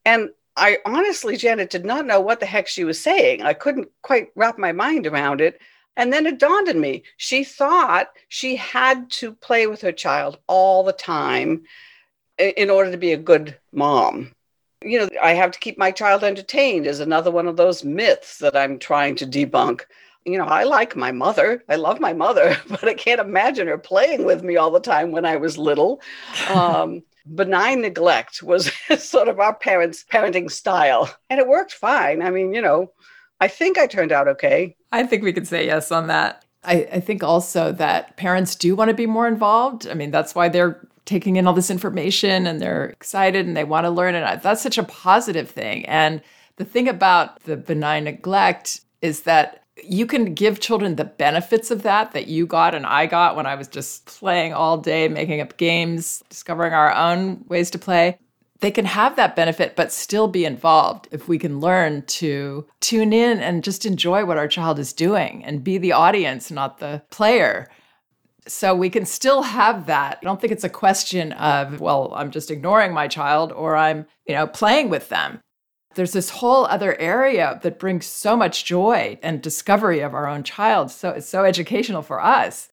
And 0.05 0.31
I 0.57 0.79
honestly, 0.85 1.37
Janet, 1.37 1.71
did 1.71 1.85
not 1.85 2.07
know 2.07 2.21
what 2.21 2.41
the 2.41 2.47
heck 2.47 2.69
she 2.69 2.85
was 2.85 3.00
saying. 3.00 3.43
I 3.43 3.55
couldn't 3.55 3.88
quite 4.03 4.29
wrap 4.35 4.59
my 4.59 4.73
mind 4.73 5.07
around 5.07 5.41
it. 5.41 5.61
And 5.97 6.12
then 6.12 6.27
it 6.27 6.38
dawned 6.38 6.69
on 6.69 6.81
me. 6.81 7.03
She 7.17 7.45
thought 7.45 8.09
she 8.29 8.57
had 8.57 9.11
to 9.12 9.33
play 9.33 9.67
with 9.67 9.81
her 9.81 9.93
child 9.93 10.38
all 10.47 10.85
the 10.85 10.93
time 10.93 11.65
in 12.38 12.71
order 12.71 12.91
to 12.91 12.97
be 12.97 13.12
a 13.12 13.17
good 13.17 13.59
mom 13.73 14.33
you 14.85 14.99
know, 14.99 15.09
I 15.23 15.33
have 15.33 15.51
to 15.53 15.59
keep 15.59 15.79
my 15.79 15.91
child 15.91 16.23
entertained 16.23 16.87
is 16.87 17.01
another 17.01 17.31
one 17.31 17.47
of 17.47 17.57
those 17.57 17.85
myths 17.85 18.39
that 18.39 18.57
I'm 18.57 18.79
trying 18.79 19.17
to 19.17 19.27
debunk. 19.27 19.83
You 20.25 20.39
know, 20.39 20.45
I 20.45 20.65
like 20.65 20.95
my 20.95 21.11
mother. 21.11 21.65
I 21.69 21.77
love 21.77 22.01
my 22.01 22.13
mother, 22.13 22.57
but 22.69 22.85
I 22.85 22.95
can't 22.95 23.21
imagine 23.21 23.67
her 23.69 23.79
playing 23.79 24.25
with 24.25 24.43
me 24.43 24.57
all 24.57 24.71
the 24.71 24.81
time 24.81 25.11
when 25.11 25.25
I 25.25 25.37
was 25.37 25.59
little. 25.59 26.01
Um, 26.51 27.03
benign 27.35 27.83
neglect 27.83 28.43
was 28.43 28.73
sort 28.99 29.29
of 29.29 29.41
our 29.41 29.55
parents' 29.55 30.05
parenting 30.11 30.51
style, 30.51 31.13
and 31.31 31.41
it 31.41 31.49
worked 31.49 31.73
fine. 31.73 32.23
I 32.23 32.31
mean, 32.31 32.55
you 32.55 32.63
know, 32.63 32.93
I 33.41 33.49
think 33.49 33.79
I 33.79 33.87
turned 33.87 34.13
out 34.13 34.29
okay. 34.29 34.77
I 34.93 35.05
think 35.05 35.23
we 35.23 35.33
could 35.33 35.47
say 35.47 35.67
yes 35.67 35.93
on 35.93 36.07
that. 36.09 36.45
I, 36.65 36.89
I 36.93 37.01
think 37.01 37.23
also 37.23 37.73
that 37.73 38.17
parents 38.17 38.55
do 38.57 38.75
want 38.75 38.89
to 38.89 38.95
be 38.95 39.07
more 39.07 39.29
involved. 39.29 39.87
I 39.87 39.95
mean, 39.95 40.11
that's 40.11 40.35
why 40.35 40.49
they're 40.49 40.88
taking 41.09 41.37
in 41.37 41.47
all 41.47 41.55
this 41.55 41.71
information 41.71 42.47
and 42.47 42.61
they're 42.61 42.85
excited 42.85 43.47
and 43.47 43.57
they 43.57 43.65
want 43.65 43.87
to 43.87 43.91
learn 43.91 44.15
And 44.15 44.43
That's 44.43 44.62
such 44.62 44.77
a 44.77 44.83
positive 44.83 45.50
thing. 45.50 45.87
And 45.87 46.21
the 46.57 46.67
thing 46.67 46.87
about 46.87 47.43
the 47.45 47.57
benign 47.57 48.05
neglect 48.05 48.83
is 49.00 49.23
that 49.23 49.65
you 49.83 50.07
can 50.07 50.35
give 50.35 50.61
children 50.61 50.97
the 50.97 51.05
benefits 51.05 51.71
of 51.71 51.83
that 51.83 52.12
that 52.12 52.27
you 52.27 52.47
got 52.47 52.75
and 52.75 52.85
I 52.85 53.07
got 53.07 53.37
when 53.37 53.47
I 53.47 53.55
was 53.55 53.69
just 53.69 54.05
playing 54.07 54.53
all 54.53 54.77
day, 54.77 55.09
making 55.09 55.41
up 55.41 55.57
games, 55.57 56.23
discovering 56.29 56.75
our 56.75 56.95
own 56.95 57.45
ways 57.49 57.71
to 57.71 57.79
play. 57.79 58.19
They 58.61 58.73
can 58.73 58.85
have 58.85 59.17
that 59.17 59.37
benefit, 59.37 59.77
but 59.77 59.93
still 59.93 60.27
be 60.27 60.45
involved 60.45 61.09
if 61.12 61.29
we 61.29 61.38
can 61.38 61.61
learn 61.61 62.03
to 62.07 62.67
tune 62.81 63.12
in 63.12 63.38
and 63.38 63.62
just 63.62 63.87
enjoy 63.87 64.25
what 64.25 64.37
our 64.37 64.49
child 64.49 64.81
is 64.81 64.93
doing 64.93 65.45
and 65.45 65.65
be 65.65 65.79
the 65.79 65.93
audience, 65.93 66.50
not 66.50 66.79
the 66.79 67.00
player. 67.11 67.69
So 68.49 68.75
we 68.75 68.90
can 68.90 69.05
still 69.05 69.43
have 69.43 69.87
that. 69.87 70.19
I 70.21 70.25
don't 70.25 70.40
think 70.40 70.52
it's 70.52 70.64
a 70.64 70.69
question 70.69 71.33
of, 71.33 71.81
well, 71.81 72.12
I'm 72.14 72.31
just 72.31 72.50
ignoring 72.50 72.93
my 72.93 73.07
child 73.07 73.52
or 73.52 73.76
I'm, 73.76 74.07
you 74.26 74.35
know, 74.35 74.47
playing 74.47 74.88
with 74.88 75.09
them. 75.09 75.40
There's 75.95 76.12
this 76.12 76.31
whole 76.31 76.64
other 76.67 76.99
area 77.00 77.59
that 77.62 77.78
brings 77.78 78.07
so 78.07 78.37
much 78.37 78.64
joy 78.64 79.19
and 79.23 79.43
discovery 79.43 80.00
of 80.00 80.14
our 80.14 80.26
own 80.26 80.45
child. 80.45 80.90
So 80.90 81.11
it's 81.11 81.28
so 81.28 81.45
educational 81.45 82.02
for 82.02 82.23
us. 82.23 82.69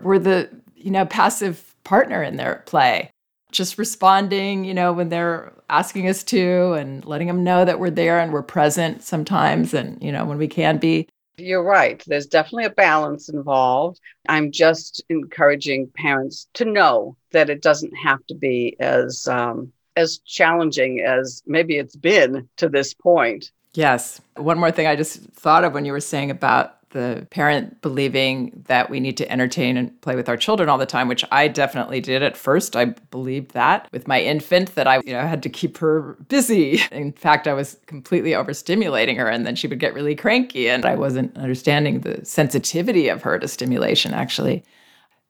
We're 0.00 0.18
the, 0.18 0.50
you 0.74 0.90
know, 0.90 1.06
passive 1.06 1.74
partner 1.84 2.22
in 2.22 2.36
their 2.36 2.62
play, 2.66 3.10
just 3.50 3.78
responding, 3.78 4.64
you 4.64 4.74
know, 4.74 4.92
when 4.92 5.08
they're 5.08 5.52
asking 5.70 6.08
us 6.08 6.22
to 6.24 6.74
and 6.74 7.04
letting 7.04 7.28
them 7.28 7.42
know 7.42 7.64
that 7.64 7.80
we're 7.80 7.90
there 7.90 8.20
and 8.20 8.32
we're 8.32 8.42
present 8.42 9.02
sometimes 9.02 9.72
and, 9.72 10.02
you 10.02 10.12
know, 10.12 10.24
when 10.24 10.38
we 10.38 10.48
can 10.48 10.78
be. 10.78 11.08
You're 11.38 11.62
right. 11.62 12.02
There's 12.06 12.26
definitely 12.26 12.64
a 12.64 12.70
balance 12.70 13.28
involved. 13.28 14.00
I'm 14.28 14.50
just 14.50 15.04
encouraging 15.10 15.90
parents 15.94 16.48
to 16.54 16.64
know 16.64 17.16
that 17.32 17.50
it 17.50 17.60
doesn't 17.60 17.94
have 17.94 18.24
to 18.26 18.34
be 18.34 18.74
as 18.80 19.28
um, 19.28 19.72
as 19.96 20.18
challenging 20.18 21.00
as 21.00 21.42
maybe 21.46 21.76
it's 21.76 21.96
been 21.96 22.48
to 22.56 22.68
this 22.68 22.94
point. 22.94 23.52
Yes. 23.74 24.20
One 24.36 24.58
more 24.58 24.70
thing 24.70 24.86
I 24.86 24.96
just 24.96 25.18
thought 25.34 25.64
of 25.64 25.74
when 25.74 25.84
you 25.84 25.92
were 25.92 26.00
saying 26.00 26.30
about 26.30 26.85
the 26.96 27.26
parent 27.30 27.82
believing 27.82 28.64
that 28.68 28.88
we 28.88 29.00
need 29.00 29.18
to 29.18 29.30
entertain 29.30 29.76
and 29.76 30.00
play 30.00 30.16
with 30.16 30.30
our 30.30 30.36
children 30.36 30.70
all 30.70 30.78
the 30.78 30.86
time, 30.86 31.08
which 31.08 31.24
I 31.30 31.46
definitely 31.46 32.00
did 32.00 32.22
at 32.22 32.38
first. 32.38 32.74
I 32.74 32.86
believed 32.86 33.50
that 33.50 33.86
with 33.92 34.08
my 34.08 34.22
infant 34.22 34.74
that 34.76 34.86
I, 34.86 35.00
you 35.04 35.12
know, 35.12 35.20
had 35.20 35.42
to 35.42 35.50
keep 35.50 35.76
her 35.76 36.16
busy. 36.28 36.80
In 36.90 37.12
fact, 37.12 37.46
I 37.46 37.52
was 37.52 37.76
completely 37.86 38.30
overstimulating 38.30 39.18
her 39.18 39.28
and 39.28 39.46
then 39.46 39.56
she 39.56 39.66
would 39.66 39.78
get 39.78 39.92
really 39.92 40.14
cranky 40.14 40.70
and 40.70 40.86
I 40.86 40.94
wasn't 40.94 41.36
understanding 41.36 42.00
the 42.00 42.24
sensitivity 42.24 43.08
of 43.08 43.22
her 43.22 43.38
to 43.38 43.46
stimulation 43.46 44.14
actually. 44.14 44.64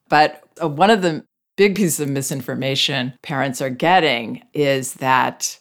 But 0.08 0.44
uh, 0.62 0.68
one 0.68 0.90
of 0.90 1.02
the 1.02 1.24
big 1.56 1.74
pieces 1.74 1.98
of 1.98 2.08
misinformation 2.08 3.12
parents 3.22 3.60
are 3.60 3.70
getting 3.70 4.44
is 4.54 4.94
that 4.94 5.58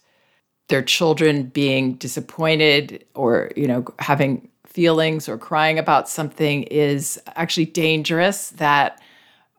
their 0.68 0.84
children 0.84 1.44
being 1.44 1.96
disappointed 1.96 3.06
or, 3.16 3.52
you 3.56 3.68
know, 3.68 3.86
having 3.98 4.50
feelings 4.76 5.30
or 5.30 5.38
crying 5.38 5.80
about 5.80 6.10
something 6.10 6.64
is 6.64 7.18
actually 7.38 7.66
dangerous. 7.66 8.50
That 8.50 9.02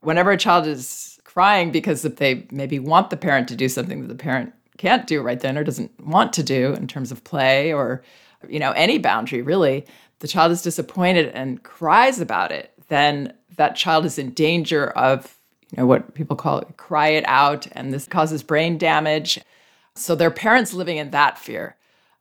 whenever 0.01 0.31
a 0.31 0.37
child 0.37 0.67
is 0.67 1.19
crying 1.25 1.73
because 1.73 2.03
they 2.03 2.47
maybe 2.51 2.79
want 2.79 3.09
the 3.09 3.17
parent 3.17 3.49
to 3.49 3.57
do 3.57 3.67
something 3.67 4.03
that 4.03 4.09
the 4.09 4.15
parent 4.15 4.53
can't 4.77 5.07
do 5.07 5.23
right 5.23 5.41
then 5.41 5.57
or 5.57 5.65
doesn't 5.65 5.91
want 6.05 6.35
to 6.35 6.43
do 6.43 6.75
in 6.75 6.87
terms 6.87 7.11
of 7.11 7.25
play 7.25 7.73
or 7.73 8.03
you 8.47 8.59
know 8.59 8.73
any 8.73 8.99
boundary 8.99 9.41
really 9.41 9.87
the 10.19 10.29
child 10.29 10.53
is 10.53 10.61
disappointed 10.61 11.29
and 11.29 11.63
cries 11.63 12.21
about 12.21 12.53
it 12.53 12.73
then 12.89 13.33
that 13.57 13.75
child 13.75 14.05
is 14.05 14.19
in 14.19 14.31
danger 14.33 14.89
of 14.91 15.39
you 15.71 15.79
know 15.79 15.87
what 15.87 16.13
people 16.15 16.37
call 16.37 16.59
it 16.59 16.77
cry 16.77 17.09
it 17.09 17.25
out 17.27 17.67
and 17.73 17.91
this 17.91 18.07
causes 18.07 18.43
brain 18.43 18.77
damage 18.77 19.41
so 19.95 20.15
their 20.15 20.31
parents 20.31 20.75
living 20.75 20.99
in 20.99 21.11
that 21.11 21.39
fear 21.39 21.75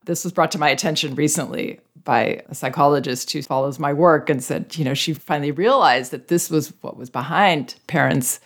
this 0.06 0.24
was 0.24 0.32
brought 0.32 0.52
to 0.52 0.60
my 0.60 0.70
attention 0.70 1.14
recently 1.16 1.80
by 2.06 2.42
a 2.48 2.56
psychologist 2.56 3.32
who 3.32 3.42
follows 3.42 3.80
my 3.80 3.92
work 3.92 4.30
and 4.30 4.44
said, 4.44 4.78
you 4.78 4.86
know, 4.86 4.94
she 4.94 5.14
finally 5.14 5.52
realized 5.52 6.12
that 6.12 6.30
this 6.30 6.50
was 6.50 6.72
what 6.82 6.96
was 6.96 7.10
behind 7.10 7.76
parents 7.88 8.40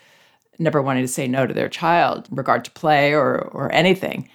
never 0.57 0.81
wanting 0.81 1.03
to 1.03 1.07
say 1.07 1.27
no 1.27 1.45
to 1.45 1.53
their 1.53 1.69
child 1.69 2.27
in 2.29 2.35
regard 2.35 2.65
to 2.65 2.71
play 2.71 3.13
or 3.13 3.37
or 3.53 3.71
anything. 3.71 4.29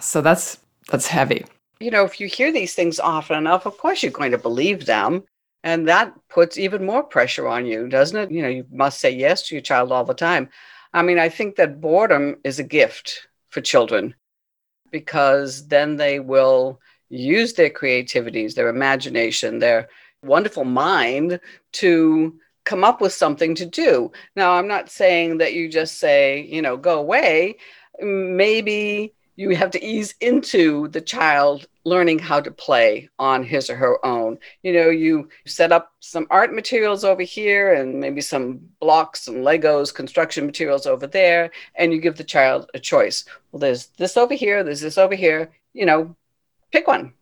So 0.00 0.20
that's 0.20 0.58
that's 0.90 1.06
heavy. 1.06 1.44
You 1.80 1.90
know, 1.90 2.04
if 2.04 2.20
you 2.20 2.26
hear 2.26 2.52
these 2.52 2.74
things 2.74 2.98
often 2.98 3.36
enough, 3.36 3.66
of 3.66 3.78
course 3.78 4.02
you're 4.02 4.12
going 4.12 4.32
to 4.32 4.38
believe 4.38 4.86
them. 4.86 5.22
And 5.62 5.86
that 5.88 6.14
puts 6.28 6.58
even 6.58 6.86
more 6.86 7.02
pressure 7.02 7.46
on 7.46 7.66
you, 7.66 7.88
doesn't 7.88 8.16
it? 8.16 8.30
You 8.30 8.42
know, 8.42 8.48
you 8.48 8.66
must 8.72 9.00
say 9.00 9.10
yes 9.10 9.46
to 9.48 9.54
your 9.54 9.62
child 9.62 9.92
all 9.92 10.04
the 10.04 10.14
time. 10.14 10.48
I 10.92 11.02
mean, 11.02 11.18
I 11.18 11.28
think 11.28 11.56
that 11.56 11.80
boredom 11.80 12.36
is 12.44 12.58
a 12.58 12.64
gift 12.64 13.28
for 13.50 13.60
children 13.60 14.14
because 14.90 15.68
then 15.68 15.96
they 15.96 16.18
will 16.18 16.80
use 17.10 17.52
their 17.52 17.70
creativities, 17.70 18.54
their 18.54 18.68
imagination, 18.68 19.58
their 19.58 19.88
wonderful 20.22 20.64
mind 20.64 21.40
to 21.72 22.34
come 22.64 22.84
up 22.84 23.00
with 23.00 23.12
something 23.12 23.54
to 23.56 23.66
do. 23.66 24.12
Now, 24.36 24.52
I'm 24.52 24.68
not 24.68 24.90
saying 24.90 25.38
that 25.38 25.54
you 25.54 25.68
just 25.68 25.98
say, 25.98 26.42
you 26.42 26.62
know, 26.62 26.76
go 26.76 26.98
away. 26.98 27.56
Maybe 28.00 29.12
you 29.36 29.56
have 29.56 29.70
to 29.70 29.82
ease 29.82 30.14
into 30.20 30.88
the 30.88 31.00
child 31.00 31.66
learning 31.84 32.18
how 32.18 32.40
to 32.40 32.50
play 32.50 33.08
on 33.18 33.42
his 33.42 33.70
or 33.70 33.76
her 33.76 34.04
own. 34.04 34.38
You 34.62 34.74
know, 34.74 34.90
you 34.90 35.30
set 35.46 35.72
up 35.72 35.92
some 36.00 36.26
art 36.30 36.54
materials 36.54 37.04
over 37.04 37.22
here 37.22 37.72
and 37.72 37.98
maybe 37.98 38.20
some 38.20 38.60
blocks 38.80 39.28
and 39.28 39.38
Legos, 39.38 39.94
construction 39.94 40.44
materials 40.44 40.86
over 40.86 41.06
there, 41.06 41.50
and 41.74 41.92
you 41.92 42.00
give 42.00 42.16
the 42.16 42.24
child 42.24 42.70
a 42.74 42.78
choice. 42.78 43.24
Well, 43.50 43.60
there's 43.60 43.86
this 43.96 44.18
over 44.18 44.34
here, 44.34 44.62
there's 44.62 44.82
this 44.82 44.98
over 44.98 45.14
here, 45.14 45.50
you 45.72 45.86
know, 45.86 46.14
pick 46.72 46.86
one. 46.86 47.12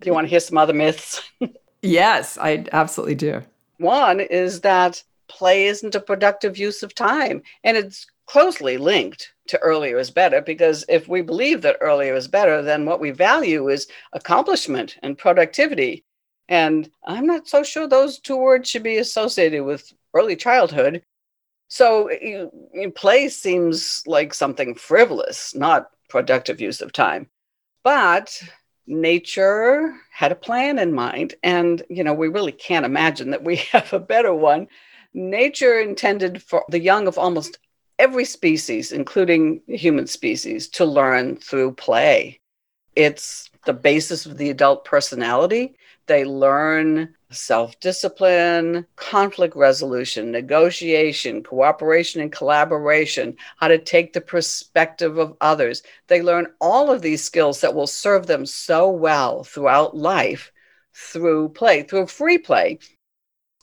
Do 0.00 0.06
you 0.06 0.14
want 0.14 0.26
to 0.26 0.30
hear 0.30 0.40
some 0.40 0.58
other 0.58 0.72
myths? 0.72 1.22
yes, 1.82 2.38
I 2.38 2.64
absolutely 2.72 3.16
do. 3.16 3.42
One 3.78 4.20
is 4.20 4.60
that 4.62 5.02
play 5.28 5.66
isn't 5.66 5.94
a 5.94 6.00
productive 6.00 6.58
use 6.58 6.82
of 6.82 6.94
time, 6.94 7.42
and 7.64 7.76
it's 7.76 8.06
closely 8.26 8.76
linked 8.76 9.32
to 9.48 9.58
earlier 9.58 9.98
is 9.98 10.10
better 10.10 10.40
because 10.40 10.84
if 10.88 11.08
we 11.08 11.20
believe 11.20 11.62
that 11.62 11.76
earlier 11.80 12.14
is 12.14 12.28
better, 12.28 12.62
then 12.62 12.86
what 12.86 13.00
we 13.00 13.10
value 13.10 13.68
is 13.68 13.88
accomplishment 14.12 14.96
and 15.02 15.18
productivity. 15.18 16.04
And 16.48 16.88
I'm 17.04 17.26
not 17.26 17.48
so 17.48 17.64
sure 17.64 17.88
those 17.88 18.20
two 18.20 18.36
words 18.36 18.70
should 18.70 18.84
be 18.84 18.98
associated 18.98 19.64
with 19.64 19.92
early 20.14 20.36
childhood. 20.36 21.02
So 21.66 22.08
you, 22.10 22.52
you, 22.72 22.90
play 22.92 23.28
seems 23.28 24.04
like 24.06 24.32
something 24.32 24.76
frivolous, 24.76 25.52
not 25.54 25.90
productive 26.08 26.60
use 26.60 26.80
of 26.80 26.92
time. 26.92 27.28
But 27.82 28.42
nature 28.86 29.94
had 30.12 30.32
a 30.32 30.36
plan 30.36 30.78
in 30.78 30.92
mind. 30.92 31.34
And, 31.42 31.82
you 31.88 32.04
know, 32.04 32.12
we 32.12 32.28
really 32.28 32.52
can't 32.52 32.84
imagine 32.84 33.30
that 33.30 33.44
we 33.44 33.56
have 33.72 33.92
a 33.92 34.00
better 34.00 34.34
one 34.34 34.68
nature 35.12 35.78
intended 35.80 36.42
for 36.42 36.64
the 36.68 36.80
young 36.80 37.08
of 37.08 37.18
almost 37.18 37.58
every 37.98 38.24
species, 38.24 38.92
including 38.92 39.60
human 39.66 40.06
species, 40.06 40.68
to 40.68 40.84
learn 40.84 41.36
through 41.36 41.72
play. 41.72 42.40
It's 42.96 43.50
the 43.66 43.72
basis 43.72 44.26
of 44.26 44.38
the 44.38 44.50
adult 44.50 44.84
personality. 44.84 45.76
They 46.10 46.24
learn 46.24 47.14
self 47.30 47.78
discipline, 47.78 48.84
conflict 48.96 49.54
resolution, 49.54 50.32
negotiation, 50.32 51.44
cooperation 51.44 52.20
and 52.20 52.32
collaboration, 52.32 53.36
how 53.58 53.68
to 53.68 53.78
take 53.78 54.12
the 54.12 54.20
perspective 54.20 55.18
of 55.18 55.36
others. 55.40 55.84
They 56.08 56.20
learn 56.20 56.48
all 56.60 56.90
of 56.90 57.02
these 57.02 57.22
skills 57.22 57.60
that 57.60 57.76
will 57.76 57.86
serve 57.86 58.26
them 58.26 58.44
so 58.44 58.90
well 58.90 59.44
throughout 59.44 59.96
life 59.96 60.50
through 60.92 61.50
play, 61.50 61.84
through 61.84 62.08
free 62.08 62.38
play. 62.38 62.80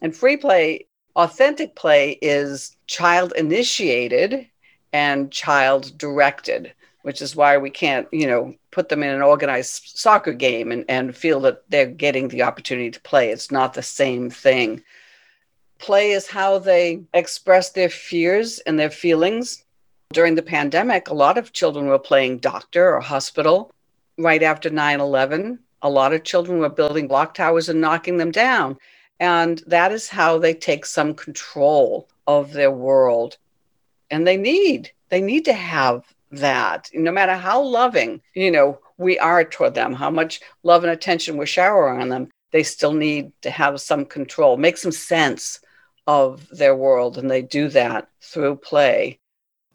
And 0.01 0.15
free 0.15 0.37
play, 0.37 0.87
authentic 1.17 1.75
play 1.75 2.11
is 2.21 2.77
child 2.87 3.33
initiated 3.35 4.47
and 4.93 5.33
child 5.33 5.97
directed 5.97 6.73
which 7.03 7.21
is 7.21 7.35
why 7.35 7.57
we 7.57 7.69
can't, 7.69 8.07
you 8.11 8.27
know, 8.27 8.53
put 8.71 8.89
them 8.89 9.03
in 9.03 9.09
an 9.09 9.21
organized 9.21 9.97
soccer 9.97 10.33
game 10.33 10.71
and, 10.71 10.85
and 10.89 11.15
feel 11.15 11.39
that 11.41 11.63
they're 11.69 11.85
getting 11.85 12.27
the 12.27 12.43
opportunity 12.43 12.91
to 12.91 13.01
play. 13.01 13.29
It's 13.29 13.51
not 13.51 13.73
the 13.73 13.83
same 13.83 14.29
thing. 14.29 14.83
Play 15.79 16.11
is 16.11 16.27
how 16.27 16.59
they 16.59 17.03
express 17.13 17.69
their 17.69 17.89
fears 17.89 18.59
and 18.59 18.79
their 18.79 18.89
feelings. 18.89 19.63
During 20.13 20.35
the 20.35 20.41
pandemic, 20.41 21.09
a 21.09 21.13
lot 21.13 21.37
of 21.37 21.53
children 21.53 21.87
were 21.87 21.99
playing 21.99 22.39
doctor 22.39 22.95
or 22.95 22.99
hospital. 22.99 23.71
Right 24.17 24.41
after 24.41 24.69
9 24.69 24.99
11, 24.99 25.59
a 25.81 25.89
lot 25.89 26.13
of 26.13 26.23
children 26.23 26.59
were 26.59 26.69
building 26.69 27.07
block 27.07 27.33
towers 27.33 27.69
and 27.69 27.79
knocking 27.79 28.17
them 28.17 28.31
down. 28.31 28.77
And 29.19 29.63
that 29.67 29.91
is 29.91 30.09
how 30.09 30.37
they 30.37 30.53
take 30.53 30.85
some 30.85 31.13
control 31.13 32.07
of 32.25 32.53
their 32.53 32.71
world. 32.71 33.37
And 34.09 34.25
they 34.25 34.37
need, 34.37 34.91
they 35.09 35.21
need 35.21 35.45
to 35.45 35.53
have 35.53 36.03
that. 36.31 36.89
No 36.93 37.11
matter 37.11 37.35
how 37.35 37.61
loving 37.61 38.21
you 38.33 38.51
know 38.51 38.79
we 38.97 39.17
are 39.19 39.43
toward 39.43 39.73
them 39.73 39.93
how 39.93 40.09
much 40.09 40.41
love 40.63 40.83
and 40.83 40.91
attention 40.91 41.37
we're 41.37 41.45
showering 41.45 42.01
on 42.01 42.09
them 42.09 42.29
they 42.51 42.63
still 42.63 42.93
need 42.93 43.31
to 43.41 43.49
have 43.49 43.79
some 43.79 44.05
control 44.05 44.57
make 44.57 44.77
some 44.77 44.91
sense 44.91 45.59
of 46.07 46.47
their 46.49 46.75
world 46.75 47.17
and 47.17 47.29
they 47.29 47.41
do 47.41 47.67
that 47.69 48.07
through 48.21 48.55
play. 48.55 49.19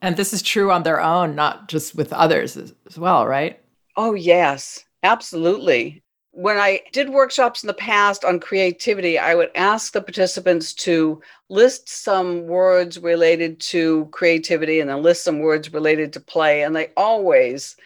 And 0.01 0.17
this 0.17 0.33
is 0.33 0.43
true 0.43 0.73
on 0.73 0.83
their 0.83 1.01
own 1.01 1.35
not 1.35 1.69
just 1.69 1.95
with 1.95 2.13
others 2.13 2.57
as, 2.57 2.75
well 2.97 3.27
right? 3.27 3.61
Oh 3.97 4.15
yes. 4.15 4.85
Absolutely 5.05 6.02
when 6.33 6.57
I 6.57 6.81
did 6.93 7.11
workshops 7.11 7.63
in 7.63 7.67
the 7.67 7.75
past 7.75 8.25
on 8.25 8.41
creativity, 8.41 9.19
I 9.19 9.35
would 9.35 9.51
ask 9.55 9.93
the 9.93 10.01
participants 10.01 10.73
to 10.75 11.21
list 11.51 11.91
some 11.91 12.47
words 12.47 12.99
related 12.99 13.61
to 13.61 14.07
creativity 14.13 14.81
and 14.81 14.89
then 14.89 15.03
list 15.03 15.25
some 15.25 15.41
words 15.41 15.73
related 15.73 16.15
to 16.15 16.21
play. 16.21 16.63
And 16.63 16.75
they 16.75 16.89
always, 16.97 17.77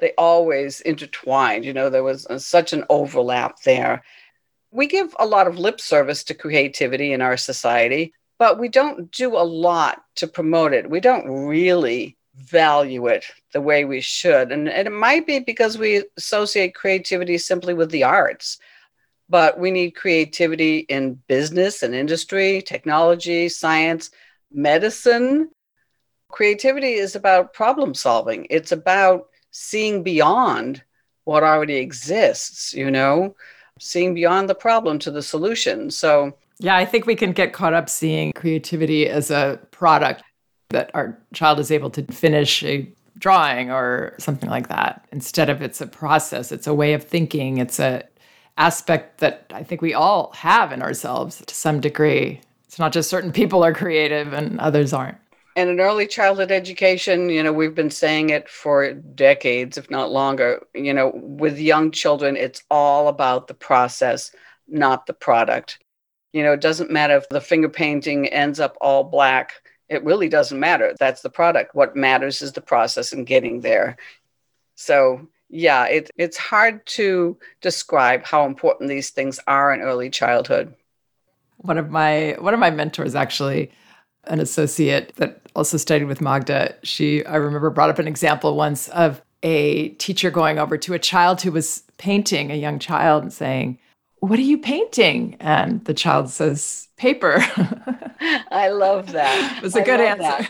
they 0.00 0.12
always 0.18 0.82
intertwined. 0.82 1.64
You 1.64 1.72
know, 1.72 1.88
there 1.88 2.04
was 2.04 2.26
such 2.44 2.74
an 2.74 2.84
overlap 2.90 3.62
there. 3.62 4.04
We 4.70 4.86
give 4.86 5.16
a 5.18 5.26
lot 5.26 5.46
of 5.46 5.58
lip 5.58 5.80
service 5.80 6.24
to 6.24 6.34
creativity 6.34 7.14
in 7.14 7.22
our 7.22 7.38
society, 7.38 8.12
but 8.38 8.58
we 8.58 8.68
don't 8.68 9.10
do 9.12 9.34
a 9.34 9.48
lot 9.48 10.02
to 10.16 10.26
promote 10.26 10.74
it. 10.74 10.90
We 10.90 11.00
don't 11.00 11.26
really 11.26 12.18
value 12.36 13.06
it 13.06 13.24
the 13.52 13.60
way 13.60 13.84
we 13.84 14.00
should. 14.00 14.52
And, 14.52 14.68
and 14.68 14.86
it 14.86 14.92
might 14.92 15.26
be 15.26 15.38
because 15.38 15.78
we 15.78 16.04
associate 16.16 16.74
creativity 16.74 17.38
simply 17.38 17.74
with 17.74 17.90
the 17.90 18.04
arts, 18.04 18.58
but 19.28 19.58
we 19.58 19.70
need 19.70 19.92
creativity 19.92 20.78
in 20.78 21.14
business 21.28 21.82
and 21.82 21.94
industry, 21.94 22.62
technology, 22.62 23.48
science, 23.48 24.10
medicine. 24.52 25.50
Creativity 26.30 26.94
is 26.94 27.14
about 27.14 27.52
problem 27.52 27.94
solving, 27.94 28.46
it's 28.50 28.72
about 28.72 29.28
seeing 29.50 30.02
beyond 30.02 30.82
what 31.24 31.42
already 31.42 31.76
exists, 31.76 32.74
you 32.74 32.90
know, 32.90 33.34
seeing 33.78 34.14
beyond 34.14 34.48
the 34.48 34.54
problem 34.54 34.98
to 34.98 35.10
the 35.10 35.22
solution. 35.22 35.90
So, 35.90 36.36
yeah, 36.58 36.76
I 36.76 36.84
think 36.84 37.06
we 37.06 37.16
can 37.16 37.32
get 37.32 37.52
caught 37.52 37.72
up 37.72 37.88
seeing 37.88 38.32
creativity 38.32 39.08
as 39.08 39.30
a 39.30 39.60
product 39.70 40.22
that 40.70 40.90
our 40.94 41.18
child 41.32 41.60
is 41.60 41.70
able 41.70 41.90
to 41.90 42.02
finish 42.12 42.62
a 42.64 42.88
drawing 43.18 43.70
or 43.70 44.14
something 44.18 44.50
like 44.50 44.68
that. 44.68 45.06
Instead 45.12 45.48
of 45.48 45.62
it's 45.62 45.80
a 45.80 45.86
process 45.86 46.52
it's 46.52 46.66
a 46.66 46.74
way 46.74 46.94
of 46.94 47.04
thinking 47.04 47.58
it's 47.58 47.78
a 47.78 48.02
aspect 48.56 49.18
that 49.18 49.50
i 49.52 49.64
think 49.64 49.82
we 49.82 49.92
all 49.92 50.30
have 50.32 50.70
in 50.70 50.82
ourselves 50.82 51.42
to 51.46 51.54
some 51.54 51.80
degree. 51.80 52.40
It's 52.66 52.78
not 52.78 52.92
just 52.92 53.10
certain 53.10 53.32
people 53.32 53.64
are 53.64 53.72
creative 53.72 54.32
and 54.32 54.58
others 54.60 54.92
aren't. 54.92 55.18
And 55.56 55.70
in 55.70 55.80
early 55.80 56.08
childhood 56.08 56.50
education 56.50 57.30
you 57.30 57.42
know 57.42 57.52
we've 57.52 57.74
been 57.74 57.90
saying 57.90 58.30
it 58.30 58.48
for 58.48 58.92
decades 58.92 59.78
if 59.78 59.90
not 59.90 60.10
longer 60.10 60.60
you 60.74 60.92
know 60.92 61.12
with 61.14 61.58
young 61.58 61.92
children 61.92 62.36
it's 62.36 62.62
all 62.70 63.08
about 63.08 63.46
the 63.46 63.54
process 63.54 64.32
not 64.66 65.06
the 65.06 65.14
product. 65.14 65.78
You 66.32 66.42
know 66.42 66.52
it 66.52 66.60
doesn't 66.60 66.90
matter 66.90 67.16
if 67.16 67.28
the 67.28 67.40
finger 67.40 67.68
painting 67.68 68.26
ends 68.28 68.58
up 68.58 68.76
all 68.80 69.04
black 69.04 69.52
it 69.88 70.04
really 70.04 70.28
doesn't 70.28 70.58
matter. 70.58 70.94
That's 70.98 71.22
the 71.22 71.30
product. 71.30 71.74
What 71.74 71.96
matters 71.96 72.42
is 72.42 72.52
the 72.52 72.60
process 72.60 73.12
and 73.12 73.26
getting 73.26 73.60
there. 73.60 73.96
So, 74.76 75.28
yeah, 75.48 75.84
it, 75.86 76.10
it's 76.16 76.36
hard 76.36 76.84
to 76.86 77.38
describe 77.60 78.24
how 78.24 78.46
important 78.46 78.88
these 78.88 79.10
things 79.10 79.38
are 79.46 79.72
in 79.72 79.80
early 79.80 80.10
childhood. 80.10 80.74
One 81.58 81.78
of 81.78 81.90
my 81.90 82.36
one 82.40 82.52
of 82.52 82.60
my 82.60 82.70
mentors 82.70 83.14
actually 83.14 83.70
an 84.26 84.40
associate 84.40 85.14
that 85.16 85.40
also 85.54 85.76
studied 85.76 86.04
with 86.04 86.20
Magda, 86.20 86.74
she 86.82 87.24
I 87.26 87.36
remember 87.36 87.70
brought 87.70 87.90
up 87.90 87.98
an 87.98 88.08
example 88.08 88.56
once 88.56 88.88
of 88.88 89.22
a 89.42 89.90
teacher 89.90 90.30
going 90.30 90.58
over 90.58 90.76
to 90.78 90.94
a 90.94 90.98
child 90.98 91.42
who 91.42 91.52
was 91.52 91.84
painting, 91.98 92.50
a 92.50 92.54
young 92.54 92.78
child, 92.78 93.22
and 93.22 93.32
saying, 93.32 93.78
What 94.24 94.38
are 94.38 94.42
you 94.42 94.56
painting? 94.56 95.36
And 95.38 95.84
the 95.84 95.92
child 95.92 96.30
says, 96.30 96.88
Paper. 96.96 97.36
I 98.50 98.70
love 98.70 99.12
that. 99.12 99.58
It 99.58 99.62
was 99.62 99.76
a 99.76 99.82
I 99.82 99.84
good 99.84 100.00
answer. 100.00 100.48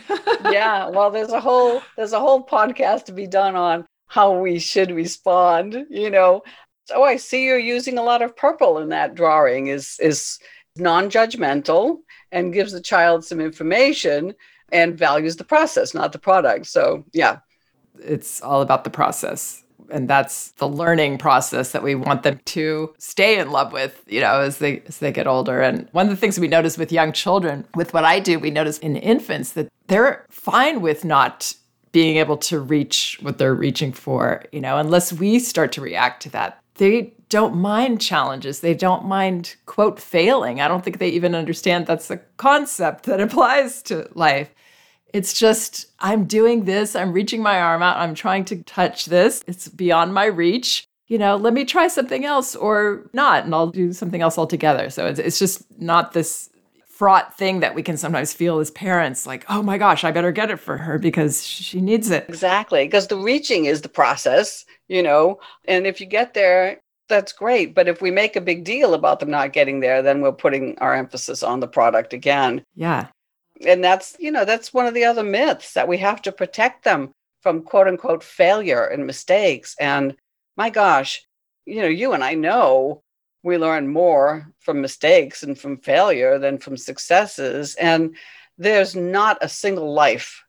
yeah. 0.49 0.87
Well, 0.87 1.11
there's 1.11 1.33
a 1.33 1.41
whole 1.41 1.81
there's 1.97 2.13
a 2.13 2.19
whole 2.21 2.45
podcast 2.45 3.03
to 3.05 3.11
be 3.11 3.27
done 3.27 3.57
on 3.57 3.85
how 4.07 4.39
we 4.39 4.59
should 4.59 4.91
respond, 4.91 5.87
you 5.89 6.09
know. 6.09 6.41
So 6.85 7.03
I 7.03 7.17
see 7.17 7.43
you're 7.43 7.59
using 7.59 7.97
a 7.97 8.03
lot 8.03 8.21
of 8.21 8.37
purple 8.37 8.77
in 8.77 8.87
that 8.89 9.13
drawing 9.13 9.67
is 9.67 9.97
is 9.99 10.39
non-judgmental 10.77 11.97
and 12.31 12.53
gives 12.53 12.71
the 12.71 12.81
child 12.81 13.25
some 13.25 13.41
information 13.41 14.35
and 14.71 14.97
values 14.97 15.35
the 15.35 15.43
process, 15.43 15.93
not 15.93 16.13
the 16.13 16.19
product. 16.19 16.67
So, 16.67 17.03
yeah. 17.11 17.39
It's 17.99 18.41
all 18.41 18.61
about 18.61 18.85
the 18.85 18.89
process 18.89 19.64
and 19.91 20.09
that's 20.09 20.51
the 20.51 20.67
learning 20.67 21.17
process 21.17 21.71
that 21.71 21.83
we 21.83 21.95
want 21.95 22.23
them 22.23 22.39
to 22.45 22.93
stay 22.97 23.39
in 23.39 23.51
love 23.51 23.71
with 23.71 24.03
you 24.07 24.21
know 24.21 24.41
as 24.41 24.57
they 24.59 24.81
as 24.87 24.99
they 24.99 25.11
get 25.11 25.27
older. 25.27 25.61
And 25.61 25.87
one 25.91 26.05
of 26.05 26.09
the 26.09 26.17
things 26.17 26.39
we 26.39 26.47
notice 26.47 26.77
with 26.77 26.91
young 26.91 27.11
children 27.11 27.65
with 27.75 27.93
what 27.93 28.03
i 28.03 28.19
do 28.19 28.39
we 28.39 28.51
notice 28.51 28.77
in 28.79 28.95
infants 28.95 29.51
that 29.53 29.71
they're 29.87 30.25
fine 30.29 30.81
with 30.81 31.05
not 31.05 31.53
being 31.91 32.17
able 32.17 32.37
to 32.37 32.59
reach 32.59 33.17
what 33.21 33.37
they're 33.37 33.55
reaching 33.55 33.93
for 33.93 34.43
you 34.51 34.61
know 34.61 34.77
unless 34.77 35.13
we 35.13 35.39
start 35.39 35.71
to 35.73 35.81
react 35.81 36.21
to 36.23 36.29
that. 36.29 36.59
They 36.75 37.13
don't 37.29 37.55
mind 37.55 38.01
challenges. 38.01 38.59
They 38.59 38.73
don't 38.73 39.05
mind 39.05 39.55
quote 39.65 39.99
failing. 39.99 40.59
I 40.59 40.67
don't 40.67 40.83
think 40.83 40.99
they 40.99 41.09
even 41.09 41.33
understand 41.33 41.87
that's 41.87 42.11
a 42.11 42.17
concept 42.37 43.05
that 43.05 43.21
applies 43.27 43.81
to 43.83 44.09
life 44.13 44.49
it's 45.15 45.31
just, 45.31 45.85
I'm 45.99 46.25
doing 46.25 46.65
this, 46.65 46.93
I'm 46.93 47.13
reaching 47.13 47.41
my 47.41 47.61
arm 47.61 47.81
out, 47.81 47.95
I'm 47.95 48.15
trying 48.15 48.43
to 48.45 48.61
touch 48.63 49.05
this. 49.05 49.41
It's 49.47 49.69
beyond 49.69 50.13
my 50.13 50.25
reach. 50.25 50.85
You 51.07 51.17
know, 51.17 51.37
let 51.37 51.53
me 51.53 51.63
try 51.63 51.87
something 51.87 52.25
else 52.25 52.53
or 52.53 53.09
not, 53.13 53.45
and 53.45 53.55
I'll 53.55 53.67
do 53.67 53.93
something 53.93 54.21
else 54.21 54.37
altogether. 54.37 54.89
So 54.89 55.07
it's, 55.07 55.17
it's 55.17 55.39
just 55.39 55.63
not 55.79 56.11
this 56.11 56.49
fraught 56.89 57.37
thing 57.37 57.61
that 57.61 57.73
we 57.73 57.81
can 57.81 57.95
sometimes 57.95 58.33
feel 58.33 58.59
as 58.59 58.71
parents 58.71 59.25
like, 59.25 59.45
oh 59.47 59.61
my 59.61 59.77
gosh, 59.77 60.03
I 60.03 60.11
better 60.11 60.33
get 60.33 60.51
it 60.51 60.59
for 60.59 60.75
her 60.75 60.99
because 60.99 61.47
she 61.47 61.79
needs 61.79 62.09
it. 62.11 62.25
Exactly. 62.27 62.83
Because 62.83 63.07
the 63.07 63.15
reaching 63.15 63.65
is 63.65 63.79
the 63.81 63.89
process, 63.89 64.65
you 64.89 65.01
know, 65.01 65.39
and 65.65 65.87
if 65.87 66.01
you 66.01 66.07
get 66.07 66.33
there, 66.33 66.81
that's 67.07 67.31
great. 67.31 67.73
But 67.73 67.87
if 67.87 68.01
we 68.01 68.11
make 68.11 68.35
a 68.35 68.41
big 68.41 68.65
deal 68.65 68.93
about 68.93 69.21
them 69.21 69.31
not 69.31 69.53
getting 69.53 69.79
there, 69.79 70.01
then 70.01 70.19
we're 70.19 70.33
putting 70.33 70.77
our 70.79 70.93
emphasis 70.93 71.41
on 71.41 71.61
the 71.61 71.69
product 71.69 72.11
again. 72.11 72.65
Yeah 72.75 73.07
and 73.65 73.83
that's 73.83 74.15
you 74.19 74.31
know 74.31 74.45
that's 74.45 74.73
one 74.73 74.85
of 74.85 74.93
the 74.93 75.05
other 75.05 75.23
myths 75.23 75.73
that 75.73 75.87
we 75.87 75.97
have 75.97 76.21
to 76.23 76.31
protect 76.31 76.83
them 76.83 77.11
from 77.41 77.61
quote 77.61 77.87
unquote 77.87 78.23
failure 78.23 78.85
and 78.85 79.05
mistakes. 79.05 79.75
And 79.79 80.15
my 80.57 80.69
gosh 80.69 81.25
you 81.65 81.81
know 81.81 81.87
you 81.87 82.13
and 82.13 82.23
i 82.23 82.35
know 82.35 83.01
we 83.45 83.57
learn 83.59 83.87
more 83.87 84.51
from 84.59 84.81
mistakes 84.81 85.43
and 85.43 85.57
from 85.57 85.77
failure 85.77 86.39
than 86.39 86.57
from 86.57 86.75
successes. 86.75 87.75
And 87.75 88.15
there's 88.57 88.95
not 88.95 89.37
a 89.41 89.47
single 89.47 89.93
life 89.93 90.43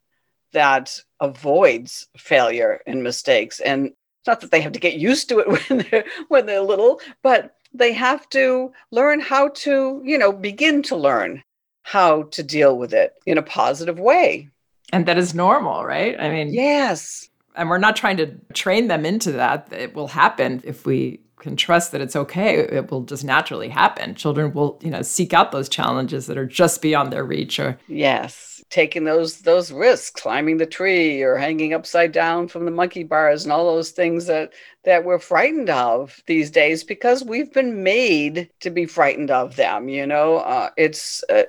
that 0.52 0.98
avoids 1.20 2.08
failure 2.16 2.80
and 2.86 3.02
mistakes. 3.02 3.60
And 3.60 3.88
it's 3.88 4.26
not 4.26 4.40
that 4.40 4.50
they 4.50 4.62
have 4.62 4.72
to 4.72 4.80
get 4.80 4.94
used 4.94 5.28
to 5.28 5.40
it 5.40 5.48
when 5.68 5.86
they're 5.90 6.04
when 6.28 6.46
they're 6.46 6.62
little 6.62 7.00
but 7.22 7.54
they 7.74 7.92
have 7.92 8.28
to 8.30 8.72
learn 8.90 9.20
how 9.20 9.48
to 9.48 10.00
you 10.04 10.18
know 10.18 10.32
begin 10.32 10.82
to 10.82 10.96
learn 10.96 11.42
how 11.86 12.24
to 12.24 12.42
deal 12.42 12.76
with 12.76 12.92
it 12.92 13.14
in 13.26 13.38
a 13.38 13.42
positive 13.42 14.00
way. 14.00 14.48
And 14.92 15.06
that 15.06 15.18
is 15.18 15.36
normal, 15.36 15.84
right? 15.84 16.18
I 16.18 16.30
mean, 16.30 16.52
yes. 16.52 17.28
And 17.54 17.70
we're 17.70 17.78
not 17.78 17.94
trying 17.94 18.16
to 18.16 18.34
train 18.54 18.88
them 18.88 19.06
into 19.06 19.30
that. 19.32 19.68
It 19.72 19.94
will 19.94 20.08
happen 20.08 20.60
if 20.64 20.84
we 20.84 21.20
can 21.38 21.54
trust 21.54 21.92
that 21.92 22.00
it's 22.00 22.16
okay. 22.16 22.56
It 22.58 22.90
will 22.90 23.02
just 23.02 23.22
naturally 23.22 23.68
happen. 23.68 24.16
Children 24.16 24.52
will, 24.52 24.80
you 24.82 24.90
know, 24.90 25.02
seek 25.02 25.32
out 25.32 25.52
those 25.52 25.68
challenges 25.68 26.26
that 26.26 26.36
are 26.36 26.44
just 26.44 26.82
beyond 26.82 27.12
their 27.12 27.24
reach 27.24 27.60
or 27.60 27.78
Yes 27.86 28.56
taking 28.70 29.04
those 29.04 29.40
those 29.42 29.70
risks 29.70 30.20
climbing 30.20 30.56
the 30.56 30.66
tree 30.66 31.22
or 31.22 31.36
hanging 31.36 31.72
upside 31.72 32.10
down 32.10 32.48
from 32.48 32.64
the 32.64 32.70
monkey 32.70 33.04
bars 33.04 33.44
and 33.44 33.52
all 33.52 33.64
those 33.64 33.90
things 33.90 34.26
that 34.26 34.52
that 34.84 35.04
we're 35.04 35.18
frightened 35.18 35.70
of 35.70 36.20
these 36.26 36.50
days 36.50 36.82
because 36.82 37.24
we've 37.24 37.52
been 37.52 37.82
made 37.82 38.50
to 38.60 38.70
be 38.70 38.84
frightened 38.84 39.30
of 39.30 39.54
them 39.56 39.88
you 39.88 40.04
know 40.04 40.38
uh, 40.38 40.68
it's 40.76 41.22
uh, 41.30 41.44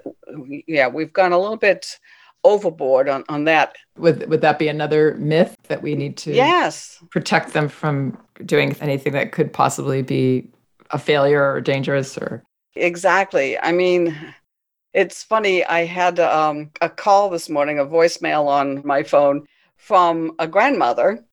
yeah 0.68 0.88
we've 0.88 1.14
gone 1.14 1.32
a 1.32 1.40
little 1.40 1.58
bit 1.58 2.00
overboard 2.44 3.10
on, 3.10 3.24
on 3.30 3.44
that. 3.46 3.76
Would 3.98 4.30
would 4.30 4.42
that 4.42 4.60
be 4.60 4.68
another 4.68 5.16
myth 5.16 5.56
that 5.68 5.82
we 5.82 5.96
need 5.96 6.18
to 6.18 6.34
yes. 6.34 7.00
protect 7.10 7.54
them 7.54 7.68
from 7.68 8.18
doing 8.46 8.76
anything 8.80 9.14
that 9.14 9.32
could 9.32 9.52
possibly 9.52 10.02
be 10.02 10.50
a 10.92 11.00
failure 11.00 11.52
or 11.52 11.62
dangerous 11.62 12.18
or? 12.18 12.44
Exactly. 12.76 13.58
I 13.60 13.72
mean 13.72 14.16
it's 14.94 15.22
funny, 15.22 15.64
I 15.64 15.86
had 15.86 16.20
um, 16.20 16.72
a 16.82 16.90
call 16.90 17.30
this 17.30 17.50
morning, 17.50 17.78
a 17.78 17.86
voicemail 17.86 18.48
on 18.48 18.82
my 18.84 19.04
phone 19.04 19.46
from 19.76 20.32
a 20.40 20.48
grandmother. 20.48 21.24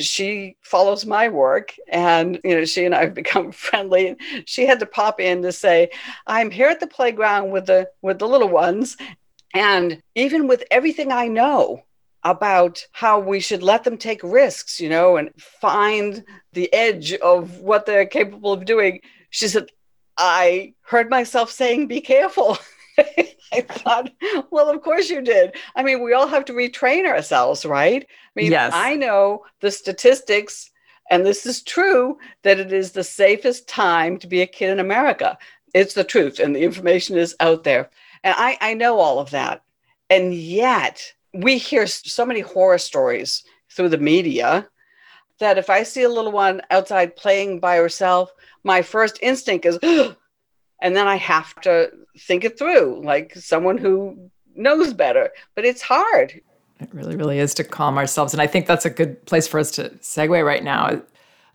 She 0.00 0.56
follows 0.62 1.06
my 1.06 1.28
work, 1.28 1.74
and 1.88 2.40
you 2.44 2.56
know, 2.56 2.64
she 2.64 2.84
and 2.84 2.94
I 2.94 3.00
have 3.04 3.14
become 3.14 3.52
friendly. 3.66 4.16
She 4.46 4.66
had 4.66 4.80
to 4.80 4.86
pop 4.86 5.20
in 5.20 5.42
to 5.42 5.52
say, 5.52 5.90
"I'm 6.26 6.50
here 6.50 6.68
at 6.68 6.80
the 6.80 6.86
playground 6.86 7.50
with 7.50 7.66
the 7.66 7.88
with 8.02 8.18
the 8.18 8.28
little 8.28 8.48
ones, 8.48 8.96
and 9.54 10.02
even 10.14 10.46
with 10.48 10.64
everything 10.70 11.12
I 11.12 11.28
know, 11.28 11.84
about 12.24 12.86
how 12.92 13.20
we 13.20 13.38
should 13.38 13.62
let 13.62 13.84
them 13.84 13.98
take 13.98 14.22
risks, 14.22 14.80
you 14.80 14.88
know, 14.88 15.18
and 15.18 15.30
find 15.38 16.24
the 16.54 16.72
edge 16.72 17.12
of 17.14 17.58
what 17.58 17.84
they're 17.84 18.06
capable 18.06 18.52
of 18.52 18.64
doing. 18.64 19.00
She 19.28 19.46
said, 19.46 19.66
I 20.16 20.74
heard 20.82 21.10
myself 21.10 21.50
saying, 21.50 21.86
be 21.86 22.00
careful. 22.00 22.56
I 23.56 23.60
thought, 23.60 24.10
well, 24.50 24.68
of 24.68 24.82
course 24.82 25.08
you 25.08 25.20
did. 25.22 25.54
I 25.76 25.82
mean, 25.82 26.02
we 26.02 26.12
all 26.12 26.26
have 26.26 26.44
to 26.46 26.52
retrain 26.52 27.06
ourselves, 27.06 27.64
right? 27.64 28.04
I 28.04 28.40
mean, 28.40 28.50
yes. 28.50 28.72
I 28.74 28.96
know 28.96 29.44
the 29.60 29.70
statistics, 29.70 30.70
and 31.10 31.24
this 31.24 31.46
is 31.46 31.62
true, 31.62 32.18
that 32.42 32.58
it 32.58 32.72
is 32.72 32.92
the 32.92 33.04
safest 33.04 33.68
time 33.68 34.18
to 34.18 34.26
be 34.26 34.42
a 34.42 34.46
kid 34.46 34.70
in 34.70 34.80
America. 34.80 35.38
It's 35.74 35.94
the 35.94 36.04
truth, 36.04 36.38
and 36.38 36.54
the 36.54 36.62
information 36.62 37.16
is 37.16 37.36
out 37.40 37.64
there. 37.64 37.90
And 38.22 38.34
I, 38.36 38.58
I 38.60 38.74
know 38.74 38.98
all 38.98 39.18
of 39.18 39.30
that. 39.30 39.62
And 40.10 40.34
yet, 40.34 41.12
we 41.32 41.58
hear 41.58 41.86
so 41.86 42.24
many 42.24 42.40
horror 42.40 42.78
stories 42.78 43.44
through 43.70 43.88
the 43.88 43.98
media 43.98 44.68
that 45.40 45.58
if 45.58 45.68
I 45.68 45.82
see 45.82 46.02
a 46.02 46.08
little 46.08 46.32
one 46.32 46.62
outside 46.70 47.16
playing 47.16 47.60
by 47.60 47.76
herself, 47.76 48.32
my 48.62 48.82
first 48.82 49.18
instinct 49.20 49.66
is, 49.66 49.78
oh, 49.82 50.14
and 50.84 50.94
then 50.94 51.08
I 51.08 51.16
have 51.16 51.54
to 51.62 51.90
think 52.16 52.44
it 52.44 52.58
through 52.58 53.02
like 53.02 53.34
someone 53.34 53.78
who 53.78 54.30
knows 54.54 54.92
better. 54.92 55.30
But 55.54 55.64
it's 55.64 55.80
hard. 55.80 56.40
It 56.78 56.92
really, 56.92 57.16
really 57.16 57.38
is 57.38 57.54
to 57.54 57.64
calm 57.64 57.96
ourselves. 57.96 58.34
And 58.34 58.42
I 58.42 58.46
think 58.46 58.66
that's 58.66 58.84
a 58.84 58.90
good 58.90 59.24
place 59.24 59.48
for 59.48 59.58
us 59.58 59.70
to 59.72 59.88
segue 60.02 60.44
right 60.44 60.62
now. 60.62 61.00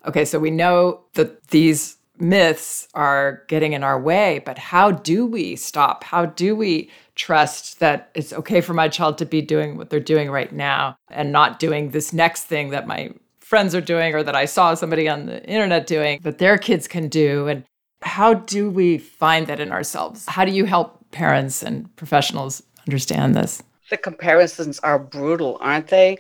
Okay, 0.08 0.26
so 0.26 0.40
we 0.40 0.50
know 0.50 1.02
that 1.14 1.50
these 1.50 1.98
myths 2.18 2.88
are 2.96 3.44
getting 3.48 3.74
in 3.74 3.84
our 3.84 4.02
way, 4.02 4.42
but 4.46 4.58
how 4.58 4.92
do 4.92 5.28
we 5.28 5.56
stop? 5.56 6.04
How 6.04 6.26
do 6.26 6.56
we 6.56 6.90
trust 7.14 7.80
that 7.80 8.10
it's 8.16 8.34
okay 8.34 8.62
for 8.62 8.74
my 8.74 8.88
child 8.88 9.20
to 9.20 9.26
be 9.26 9.44
doing 9.44 9.78
what 9.78 9.92
they're 9.92 10.00
doing 10.00 10.32
right 10.32 10.52
now 10.52 10.98
and 11.12 11.32
not 11.32 11.60
doing 11.60 11.92
this 11.92 12.14
next 12.14 12.46
thing 12.46 12.72
that 12.72 12.88
my 12.88 13.12
friends 13.42 13.76
are 13.76 13.82
doing 13.82 14.16
or 14.16 14.24
that 14.24 14.36
I 14.36 14.46
saw 14.46 14.74
somebody 14.74 15.08
on 15.08 15.28
the 15.28 15.46
internet 15.46 15.86
doing 15.86 16.20
that 16.24 16.40
their 16.40 16.58
kids 16.58 16.88
can 16.88 17.10
do? 17.10 17.48
And 17.48 17.64
how 18.02 18.34
do 18.34 18.70
we 18.70 18.98
find 18.98 19.48
that 19.48 19.60
in 19.60 19.72
ourselves? 19.72 20.26
How 20.28 20.46
do 20.46 20.52
you 20.52 20.66
help 20.66 21.00
parents 21.12 21.64
and 21.64 21.94
professionals 21.96 22.64
understand 22.88 23.36
this? 23.36 23.62
The 23.90 23.98
comparisons 23.98 24.80
are 24.80 25.00
brutal, 25.00 25.58
aren't 25.62 25.88
they? 25.88 26.18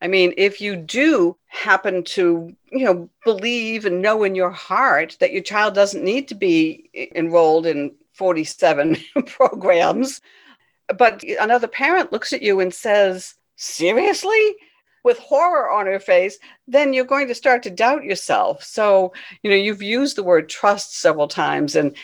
I 0.00 0.06
mean, 0.06 0.32
if 0.36 0.60
you 0.60 0.76
do 0.76 1.36
happen 1.46 2.04
to, 2.04 2.54
you 2.70 2.84
know, 2.84 3.08
believe 3.24 3.84
and 3.84 4.00
know 4.00 4.22
in 4.22 4.34
your 4.34 4.50
heart 4.50 5.16
that 5.20 5.32
your 5.32 5.42
child 5.42 5.74
doesn't 5.74 6.04
need 6.04 6.28
to 6.28 6.34
be 6.34 6.88
enrolled 7.14 7.66
in 7.66 7.92
47 8.12 8.96
programs, 9.26 10.20
but 10.96 11.22
another 11.40 11.66
parent 11.66 12.12
looks 12.12 12.32
at 12.32 12.42
you 12.42 12.60
and 12.60 12.72
says, 12.72 13.34
Seriously? 13.56 14.54
With 15.04 15.18
horror 15.18 15.70
on 15.70 15.86
her 15.86 16.00
face, 16.00 16.38
then 16.66 16.92
you're 16.92 17.04
going 17.04 17.28
to 17.28 17.34
start 17.34 17.62
to 17.62 17.70
doubt 17.70 18.04
yourself. 18.04 18.62
So, 18.62 19.12
you 19.42 19.50
know, 19.50 19.56
you've 19.56 19.82
used 19.82 20.16
the 20.16 20.22
word 20.22 20.48
trust 20.48 20.98
several 21.00 21.28
times, 21.28 21.76
and 21.76 21.96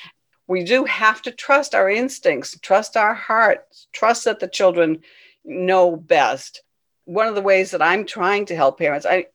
we 0.46 0.64
do 0.64 0.84
have 0.84 1.22
to 1.22 1.30
trust 1.30 1.74
our 1.74 1.90
instincts, 1.90 2.58
trust 2.60 2.96
our 2.96 3.14
hearts, 3.14 3.88
trust 3.92 4.24
that 4.24 4.40
the 4.40 4.48
children 4.48 5.02
know 5.44 5.96
best. 5.96 6.62
One 7.04 7.26
of 7.26 7.34
the 7.34 7.42
ways 7.42 7.70
that 7.70 7.82
I'm 7.82 8.06
trying 8.06 8.46
to 8.46 8.56
help 8.56 8.78
parents, 8.78 9.06
I 9.06 9.26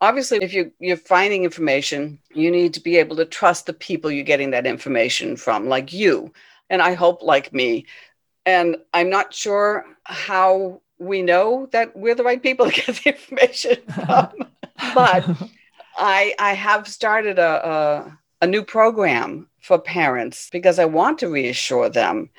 obviously 0.00 0.38
if 0.42 0.52
you 0.52 0.72
you're 0.78 0.96
finding 0.96 1.44
information, 1.44 2.18
you 2.32 2.50
need 2.50 2.74
to 2.74 2.80
be 2.80 2.96
able 2.96 3.16
to 3.16 3.24
trust 3.24 3.66
the 3.66 3.72
people 3.72 4.10
you're 4.10 4.24
getting 4.24 4.50
that 4.50 4.66
information 4.66 5.36
from, 5.36 5.68
like 5.68 5.92
you, 5.92 6.32
and 6.70 6.82
I 6.82 6.94
hope 6.94 7.22
like 7.22 7.52
me. 7.52 7.86
And 8.44 8.76
I'm 8.92 9.10
not 9.10 9.34
sure 9.34 9.84
how 10.04 10.80
we 10.98 11.22
know 11.22 11.68
that 11.72 11.96
we're 11.96 12.14
the 12.14 12.24
right 12.24 12.42
people 12.42 12.70
to 12.70 12.72
get 12.72 12.96
the 12.96 13.10
information 13.10 13.76
from. 14.06 14.30
but 14.94 15.28
I 15.96 16.34
I 16.38 16.54
have 16.54 16.88
started 16.88 17.38
a, 17.38 17.68
a 17.68 18.18
a 18.42 18.46
new 18.46 18.62
program 18.62 19.48
for 19.60 19.78
parents 19.78 20.48
because 20.50 20.78
I 20.78 20.84
want 20.84 21.18
to 21.20 21.28
reassure 21.28 21.88
them 21.88 22.30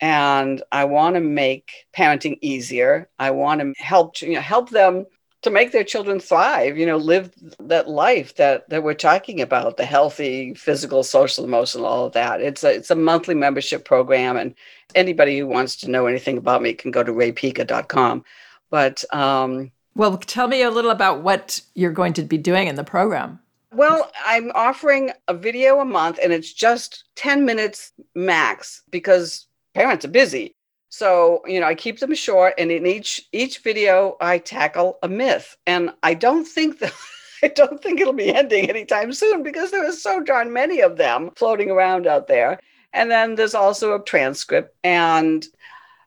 and 0.00 0.62
I 0.72 0.84
want 0.84 1.14
to 1.16 1.20
make 1.20 1.70
parenting 1.96 2.38
easier. 2.42 3.08
I 3.18 3.30
want 3.30 3.60
to 3.60 3.72
help 3.78 4.20
you 4.22 4.34
know 4.34 4.40
help 4.40 4.70
them 4.70 5.06
to 5.46 5.50
make 5.52 5.70
their 5.70 5.84
children 5.84 6.18
thrive, 6.18 6.76
you 6.76 6.84
know, 6.84 6.96
live 6.96 7.32
that 7.60 7.88
life 7.88 8.34
that 8.34 8.68
that 8.68 8.82
we're 8.82 8.94
talking 8.94 9.40
about, 9.40 9.76
the 9.76 9.84
healthy 9.84 10.54
physical, 10.54 11.04
social, 11.04 11.44
emotional, 11.44 11.86
all 11.86 12.06
of 12.06 12.12
that. 12.14 12.40
It's 12.40 12.64
a 12.64 12.74
it's 12.74 12.90
a 12.90 12.96
monthly 12.96 13.36
membership 13.36 13.84
program 13.84 14.36
and 14.36 14.56
anybody 14.96 15.38
who 15.38 15.46
wants 15.46 15.76
to 15.76 15.90
know 15.90 16.06
anything 16.06 16.36
about 16.36 16.62
me 16.62 16.72
can 16.72 16.90
go 16.90 17.04
to 17.04 17.12
raepica.com. 17.12 18.24
But 18.70 19.04
um, 19.14 19.70
well, 19.94 20.16
tell 20.18 20.48
me 20.48 20.62
a 20.62 20.70
little 20.70 20.90
about 20.90 21.22
what 21.22 21.60
you're 21.74 21.92
going 21.92 22.12
to 22.14 22.22
be 22.22 22.38
doing 22.38 22.66
in 22.66 22.74
the 22.74 22.84
program. 22.84 23.38
Well, 23.72 24.10
I'm 24.24 24.50
offering 24.56 25.12
a 25.28 25.34
video 25.34 25.78
a 25.78 25.84
month 25.84 26.18
and 26.20 26.32
it's 26.32 26.52
just 26.52 27.04
10 27.14 27.44
minutes 27.44 27.92
max 28.16 28.82
because 28.90 29.46
parents 29.74 30.04
are 30.04 30.08
busy. 30.08 30.55
So, 30.88 31.42
you 31.46 31.60
know, 31.60 31.66
I 31.66 31.74
keep 31.74 31.98
them 31.98 32.14
short 32.14 32.54
and 32.58 32.70
in 32.70 32.86
each 32.86 33.26
each 33.32 33.58
video 33.58 34.16
I 34.20 34.38
tackle 34.38 34.98
a 35.02 35.08
myth. 35.08 35.56
And 35.66 35.90
I 36.02 36.14
don't 36.14 36.46
think 36.46 36.78
that 36.80 36.92
I 37.42 37.48
don't 37.48 37.82
think 37.82 38.00
it'll 38.00 38.12
be 38.12 38.34
ending 38.34 38.70
anytime 38.70 39.12
soon 39.12 39.42
because 39.42 39.70
there 39.70 39.86
are 39.86 39.92
so 39.92 40.20
darn 40.20 40.52
many 40.52 40.80
of 40.80 40.96
them 40.96 41.30
floating 41.36 41.70
around 41.70 42.06
out 42.06 42.28
there. 42.28 42.60
And 42.92 43.10
then 43.10 43.34
there's 43.34 43.54
also 43.54 43.94
a 43.94 44.02
transcript. 44.02 44.74
And 44.82 45.46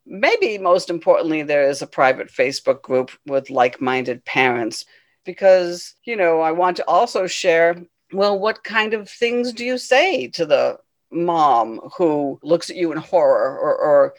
maybe 0.05 0.57
most 0.57 0.89
importantly, 0.89 1.43
there 1.43 1.69
is 1.69 1.81
a 1.81 1.87
private 1.87 2.29
Facebook 2.29 2.81
group 2.81 3.11
with 3.27 3.51
like 3.51 3.79
minded 3.79 4.25
parents 4.25 4.85
because, 5.23 5.93
you 6.03 6.15
know, 6.15 6.41
I 6.41 6.51
want 6.51 6.77
to 6.77 6.87
also 6.87 7.27
share 7.27 7.75
well, 8.11 8.39
what 8.39 8.63
kind 8.63 8.93
of 8.93 9.09
things 9.09 9.53
do 9.53 9.63
you 9.63 9.77
say 9.77 10.27
to 10.29 10.45
the 10.45 10.79
mom 11.11 11.79
who 11.97 12.39
looks 12.43 12.69
at 12.69 12.75
you 12.75 12.91
in 12.91 12.97
horror 12.97 13.57
or, 13.57 13.75
or 13.75 14.13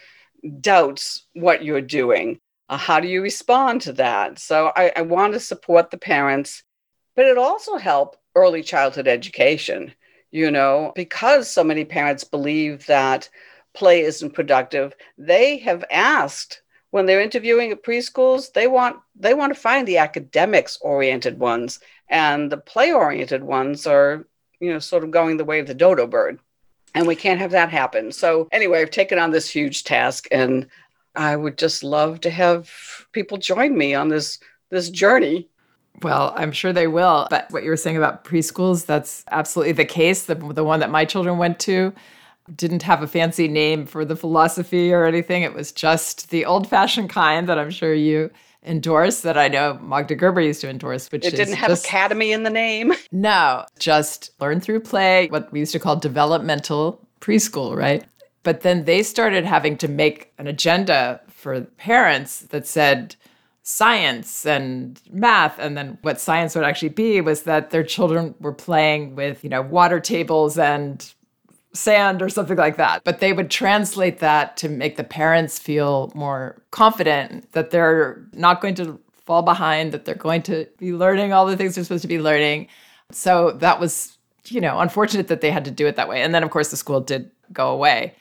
doubts 0.60 1.26
what 1.34 1.64
you're 1.64 1.80
doing? 1.80 2.40
Uh, 2.68 2.76
how 2.76 3.00
do 3.00 3.08
you 3.08 3.22
respond 3.22 3.82
to 3.82 3.92
that? 3.94 4.38
So 4.38 4.72
I, 4.76 4.92
I 4.96 5.02
want 5.02 5.34
to 5.34 5.40
support 5.40 5.90
the 5.90 5.98
parents, 5.98 6.62
but 7.16 7.26
it 7.26 7.38
also 7.38 7.76
help 7.76 8.16
early 8.34 8.62
childhood 8.62 9.08
education 9.08 9.94
you 10.30 10.50
know, 10.50 10.92
because 10.94 11.50
so 11.50 11.64
many 11.64 11.84
parents 11.84 12.24
believe 12.24 12.86
that 12.86 13.28
play 13.74 14.02
isn't 14.02 14.34
productive, 14.34 14.94
they 15.18 15.58
have 15.58 15.84
asked 15.90 16.62
when 16.90 17.06
they're 17.06 17.20
interviewing 17.20 17.70
at 17.70 17.84
preschools, 17.84 18.52
they 18.52 18.66
want 18.66 18.96
they 19.14 19.34
want 19.34 19.54
to 19.54 19.60
find 19.60 19.86
the 19.86 19.98
academics 19.98 20.78
oriented 20.80 21.38
ones 21.38 21.78
and 22.08 22.50
the 22.50 22.56
play 22.56 22.92
oriented 22.92 23.44
ones 23.44 23.86
are, 23.86 24.26
you 24.58 24.72
know, 24.72 24.80
sort 24.80 25.04
of 25.04 25.12
going 25.12 25.36
the 25.36 25.44
way 25.44 25.60
of 25.60 25.66
the 25.66 25.74
dodo 25.74 26.06
bird. 26.06 26.40
And 26.94 27.06
we 27.06 27.16
can't 27.16 27.40
have 27.40 27.52
that 27.52 27.70
happen. 27.70 28.12
So 28.12 28.48
anyway, 28.52 28.80
I've 28.80 28.90
taken 28.90 29.18
on 29.18 29.30
this 29.30 29.48
huge 29.48 29.84
task 29.84 30.26
and 30.30 30.66
I 31.14 31.36
would 31.36 31.58
just 31.58 31.84
love 31.84 32.20
to 32.20 32.30
have 32.30 32.70
people 33.12 33.38
join 33.38 33.76
me 33.76 33.94
on 33.94 34.08
this 34.08 34.38
this 34.70 34.90
journey 34.90 35.48
well, 36.02 36.32
I'm 36.36 36.52
sure 36.52 36.72
they 36.72 36.86
will. 36.86 37.26
But 37.30 37.50
what 37.50 37.62
you 37.62 37.70
were 37.70 37.76
saying 37.76 37.96
about 37.96 38.24
preschools, 38.24 38.86
that's 38.86 39.24
absolutely 39.30 39.72
the 39.72 39.84
case. 39.84 40.24
The, 40.24 40.34
the 40.34 40.64
one 40.64 40.80
that 40.80 40.90
my 40.90 41.04
children 41.04 41.38
went 41.38 41.58
to, 41.60 41.92
didn't 42.56 42.82
have 42.82 43.02
a 43.02 43.06
fancy 43.06 43.48
name 43.48 43.86
for 43.86 44.04
the 44.04 44.16
philosophy 44.16 44.92
or 44.92 45.04
anything. 45.04 45.42
It 45.42 45.54
was 45.54 45.72
just 45.72 46.30
the 46.30 46.44
old 46.44 46.68
fashioned 46.68 47.10
kind 47.10 47.48
that 47.48 47.58
I'm 47.58 47.70
sure 47.70 47.94
you 47.94 48.30
endorse 48.62 49.20
that 49.22 49.38
I 49.38 49.48
know 49.48 49.78
Magda 49.82 50.14
Gerber 50.14 50.40
used 50.40 50.60
to 50.62 50.68
endorse, 50.68 51.10
which 51.10 51.24
it 51.24 51.36
didn't 51.36 51.54
have 51.54 51.70
just, 51.70 51.84
academy 51.84 52.32
in 52.32 52.42
the 52.42 52.50
name. 52.50 52.92
No, 53.12 53.64
just 53.78 54.30
learn 54.40 54.60
through 54.60 54.80
play, 54.80 55.28
what 55.28 55.50
we 55.52 55.58
used 55.60 55.72
to 55.72 55.78
call 55.78 55.96
developmental 55.96 57.06
preschool, 57.20 57.76
right? 57.76 58.04
But 58.42 58.60
then 58.60 58.84
they 58.84 59.02
started 59.02 59.44
having 59.44 59.76
to 59.78 59.88
make 59.88 60.32
an 60.38 60.46
agenda 60.46 61.20
for 61.28 61.62
parents 61.62 62.40
that 62.40 62.66
said 62.66 63.16
science 63.62 64.46
and 64.46 65.00
math 65.10 65.58
and 65.58 65.76
then 65.76 65.98
what 66.02 66.20
science 66.20 66.54
would 66.54 66.64
actually 66.64 66.88
be 66.88 67.20
was 67.20 67.42
that 67.42 67.70
their 67.70 67.84
children 67.84 68.34
were 68.40 68.54
playing 68.54 69.14
with, 69.14 69.44
you 69.44 69.50
know, 69.50 69.62
water 69.62 70.00
tables 70.00 70.56
and 70.58 71.12
sand 71.72 72.20
or 72.22 72.28
something 72.28 72.56
like 72.56 72.76
that. 72.76 73.04
But 73.04 73.20
they 73.20 73.32
would 73.32 73.50
translate 73.50 74.18
that 74.18 74.56
to 74.58 74.68
make 74.68 74.96
the 74.96 75.04
parents 75.04 75.58
feel 75.58 76.10
more 76.14 76.60
confident 76.70 77.52
that 77.52 77.70
they're 77.70 78.24
not 78.32 78.60
going 78.60 78.74
to 78.76 78.98
fall 79.24 79.42
behind, 79.42 79.92
that 79.92 80.04
they're 80.04 80.14
going 80.14 80.42
to 80.42 80.66
be 80.78 80.92
learning 80.92 81.32
all 81.32 81.46
the 81.46 81.56
things 81.56 81.74
they're 81.74 81.84
supposed 81.84 82.02
to 82.02 82.08
be 82.08 82.20
learning. 82.20 82.66
So 83.12 83.52
that 83.52 83.78
was, 83.78 84.18
you 84.46 84.60
know, 84.60 84.80
unfortunate 84.80 85.28
that 85.28 85.40
they 85.40 85.50
had 85.50 85.64
to 85.64 85.70
do 85.70 85.86
it 85.86 85.96
that 85.96 86.08
way. 86.08 86.22
And 86.22 86.34
then, 86.34 86.42
of 86.42 86.50
course, 86.50 86.70
the 86.70 86.76
school 86.76 87.00
did 87.00 87.30
go 87.52 87.70
away, 87.70 88.14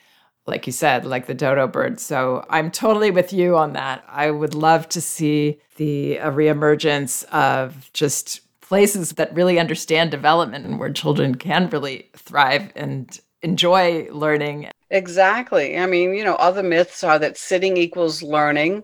like 0.46 0.68
you 0.68 0.74
said, 0.74 1.06
like 1.06 1.26
the 1.26 1.34
dodo 1.34 1.68
bird. 1.68 2.00
So 2.00 2.46
I'm 2.50 2.70
totally 2.70 3.10
with 3.10 3.34
you 3.34 3.58
on 3.58 3.74
that. 3.74 4.04
I 4.08 4.30
would 4.30 4.54
love 4.54 4.88
to 4.90 5.02
see 5.02 5.60
the 5.78 6.18
reemergence 6.18 7.24
of 7.26 7.90
just 7.94 8.42
places 8.62 9.14
that 9.14 9.34
really 9.34 9.58
understand 9.58 10.12
development 10.12 10.66
and 10.66 10.80
where 10.80 10.92
children 10.92 11.34
can 11.34 11.70
really 11.70 12.10
thrive 12.16 12.72
and 12.76 13.20
enjoy 13.41 14.08
learning. 14.12 14.69
Exactly. 14.89 15.78
I 15.78 15.86
mean, 15.86 16.13
you 16.13 16.23
know, 16.23 16.36
other 16.36 16.63
myths 16.63 17.04
are 17.04 17.19
that 17.19 17.38
sitting 17.38 17.78
equals 17.78 18.23
learning. 18.23 18.84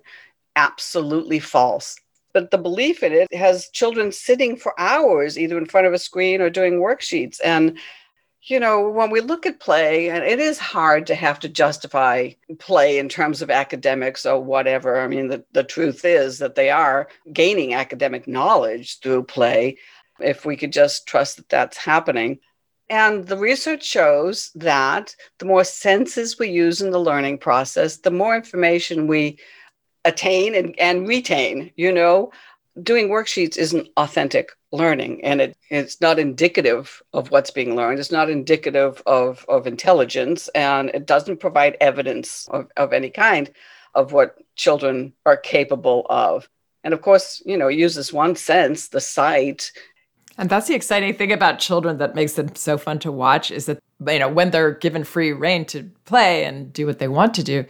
Absolutely 0.55 1.39
false. 1.39 1.97
But 2.33 2.51
the 2.51 2.57
belief 2.57 3.01
in 3.01 3.13
it 3.13 3.33
has 3.33 3.69
children 3.69 4.11
sitting 4.11 4.57
for 4.57 4.79
hours, 4.79 5.39
either 5.39 5.57
in 5.57 5.65
front 5.65 5.87
of 5.87 5.93
a 5.93 5.99
screen 5.99 6.41
or 6.41 6.49
doing 6.49 6.81
worksheets. 6.81 7.39
And, 7.43 7.77
you 8.43 8.59
know, 8.59 8.89
when 8.89 9.09
we 9.09 9.21
look 9.21 9.45
at 9.45 9.59
play, 9.59 10.09
and 10.09 10.23
it 10.23 10.39
is 10.39 10.59
hard 10.59 11.07
to 11.07 11.15
have 11.15 11.39
to 11.39 11.49
justify 11.49 12.31
play 12.59 12.99
in 12.99 13.09
terms 13.09 13.41
of 13.41 13.49
academics 13.49 14.25
or 14.25 14.41
whatever. 14.43 14.99
I 14.99 15.07
mean, 15.07 15.29
the, 15.29 15.45
the 15.53 15.63
truth 15.63 16.03
is 16.03 16.39
that 16.39 16.55
they 16.55 16.69
are 16.69 17.07
gaining 17.31 17.73
academic 17.73 18.27
knowledge 18.27 18.99
through 18.99 19.23
play 19.23 19.77
if 20.19 20.45
we 20.45 20.55
could 20.57 20.73
just 20.73 21.07
trust 21.07 21.37
that 21.37 21.49
that's 21.49 21.77
happening. 21.77 22.39
And 22.89 23.25
the 23.25 23.37
research 23.37 23.83
shows 23.83 24.51
that 24.55 25.15
the 25.39 25.45
more 25.45 25.63
senses 25.63 26.37
we 26.37 26.49
use 26.49 26.81
in 26.81 26.91
the 26.91 26.99
learning 26.99 27.39
process, 27.39 27.97
the 27.97 28.11
more 28.11 28.35
information 28.35 29.07
we 29.07 29.39
attain 30.03 30.53
and, 30.53 30.79
and 30.79 31.07
retain. 31.07 31.71
You 31.75 31.91
know, 31.91 32.31
doing 32.81 33.09
worksheets 33.09 33.57
isn't 33.57 33.89
authentic 33.97 34.51
learning 34.71 35.23
and 35.23 35.41
it, 35.41 35.57
it's 35.69 36.01
not 36.01 36.19
indicative 36.19 37.01
of 37.13 37.31
what's 37.31 37.51
being 37.51 37.75
learned. 37.75 37.99
It's 37.99 38.11
not 38.11 38.29
indicative 38.29 39.01
of, 39.05 39.45
of 39.47 39.67
intelligence 39.67 40.47
and 40.49 40.89
it 40.89 41.05
doesn't 41.05 41.39
provide 41.39 41.77
evidence 41.81 42.47
of, 42.51 42.67
of 42.77 42.93
any 42.93 43.09
kind 43.09 43.51
of 43.93 44.11
what 44.11 44.37
children 44.55 45.13
are 45.25 45.37
capable 45.37 46.05
of. 46.09 46.47
And 46.83 46.93
of 46.93 47.01
course, 47.01 47.41
you 47.45 47.57
know, 47.57 47.69
use 47.69 47.95
this 47.95 48.13
one 48.13 48.35
sense, 48.35 48.89
the 48.89 49.01
sight, 49.01 49.71
and 50.37 50.49
that's 50.49 50.67
the 50.67 50.75
exciting 50.75 51.13
thing 51.13 51.31
about 51.31 51.59
children 51.59 51.97
that 51.97 52.15
makes 52.15 52.33
them 52.33 52.55
so 52.55 52.77
fun 52.77 52.99
to 52.99 53.11
watch 53.11 53.51
is 53.51 53.65
that 53.65 53.79
you 54.07 54.19
know 54.19 54.29
when 54.29 54.51
they're 54.51 54.71
given 54.71 55.03
free 55.03 55.31
reign 55.31 55.65
to 55.65 55.83
play 56.05 56.45
and 56.45 56.73
do 56.73 56.85
what 56.85 56.99
they 56.99 57.07
want 57.07 57.33
to 57.35 57.43
do, 57.43 57.65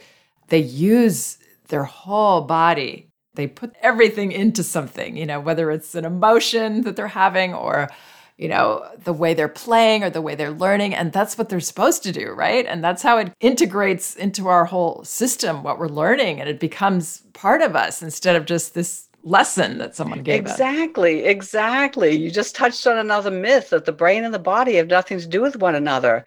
they 0.47 0.59
use 0.59 1.37
their 1.67 1.83
whole 1.83 2.41
body. 2.41 3.09
They 3.35 3.47
put 3.47 3.75
everything 3.81 4.31
into 4.31 4.63
something, 4.63 5.17
you 5.17 5.25
know, 5.25 5.39
whether 5.39 5.69
it's 5.69 5.93
an 5.93 6.05
emotion 6.05 6.81
that 6.81 6.95
they're 6.95 7.07
having 7.07 7.53
or 7.53 7.89
you 8.37 8.49
know, 8.49 8.85
the 9.03 9.13
way 9.13 9.33
they're 9.33 9.47
playing 9.47 10.03
or 10.03 10.09
the 10.09 10.21
way 10.21 10.35
they're 10.35 10.51
learning. 10.51 10.93
And 10.93 11.13
that's 11.13 11.37
what 11.37 11.47
they're 11.47 11.61
supposed 11.61 12.03
to 12.03 12.11
do, 12.11 12.31
right? 12.31 12.65
And 12.65 12.83
that's 12.83 13.01
how 13.01 13.17
it 13.17 13.31
integrates 13.39 14.15
into 14.15 14.47
our 14.47 14.65
whole 14.65 15.03
system, 15.05 15.63
what 15.63 15.79
we're 15.79 15.87
learning, 15.87 16.41
and 16.41 16.49
it 16.49 16.59
becomes 16.59 17.23
part 17.33 17.61
of 17.61 17.75
us 17.75 18.01
instead 18.01 18.35
of 18.35 18.45
just 18.45 18.73
this 18.73 19.04
lesson 19.25 19.79
that 19.79 19.95
someone 19.95 20.21
gave 20.21 20.39
exactly 20.39 21.23
us. 21.23 21.31
exactly. 21.31 22.15
You 22.15 22.31
just 22.31 22.55
touched 22.55 22.85
on 22.87 22.97
another 22.97 23.31
myth 23.31 23.71
that 23.71 23.85
the 23.85 23.91
brain 23.91 24.23
and 24.23 24.33
the 24.33 24.39
body 24.39 24.75
have 24.75 24.87
nothing 24.87 25.19
to 25.19 25.27
do 25.27 25.41
with 25.41 25.57
one 25.57 25.75
another. 25.75 26.25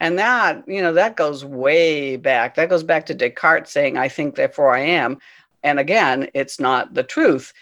And 0.00 0.18
that 0.18 0.64
you 0.66 0.80
know 0.80 0.94
that 0.94 1.16
goes 1.16 1.44
way 1.44 2.16
back. 2.16 2.54
That 2.54 2.70
goes 2.70 2.82
back 2.82 3.06
to 3.06 3.14
descartes 3.14 3.70
saying 3.70 3.98
i 3.98 4.08
think 4.08 4.34
therefore 4.34 4.74
i 4.74 4.80
am. 4.80 5.18
And 5.62 5.78
again 5.78 6.28
it's 6.34 6.58
not 6.58 6.94
the 6.94 7.02
truth. 7.02 7.52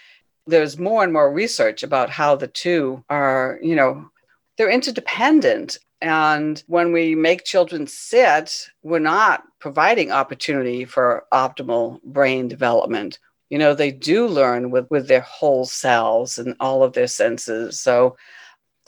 There's 0.47 0.79
more 0.79 1.03
and 1.03 1.13
more 1.13 1.31
research 1.31 1.83
about 1.83 2.09
how 2.09 2.35
the 2.35 2.47
two 2.47 3.03
are 3.09 3.59
you 3.61 3.75
know 3.75 4.09
they're 4.57 4.71
interdependent. 4.71 5.77
And 6.01 6.63
when 6.67 6.93
we 6.93 7.13
make 7.13 7.43
children 7.43 7.85
sit 7.85 8.69
we're 8.81 8.99
not 8.99 9.43
providing 9.59 10.13
opportunity 10.13 10.85
for 10.85 11.25
optimal 11.33 12.01
brain 12.03 12.47
development 12.47 13.19
you 13.49 13.57
know 13.57 13.73
they 13.73 13.91
do 13.91 14.27
learn 14.27 14.71
with 14.71 14.89
with 14.89 15.07
their 15.07 15.21
whole 15.21 15.65
selves 15.65 16.37
and 16.37 16.55
all 16.59 16.83
of 16.83 16.93
their 16.93 17.07
senses. 17.07 17.79
So 17.79 18.17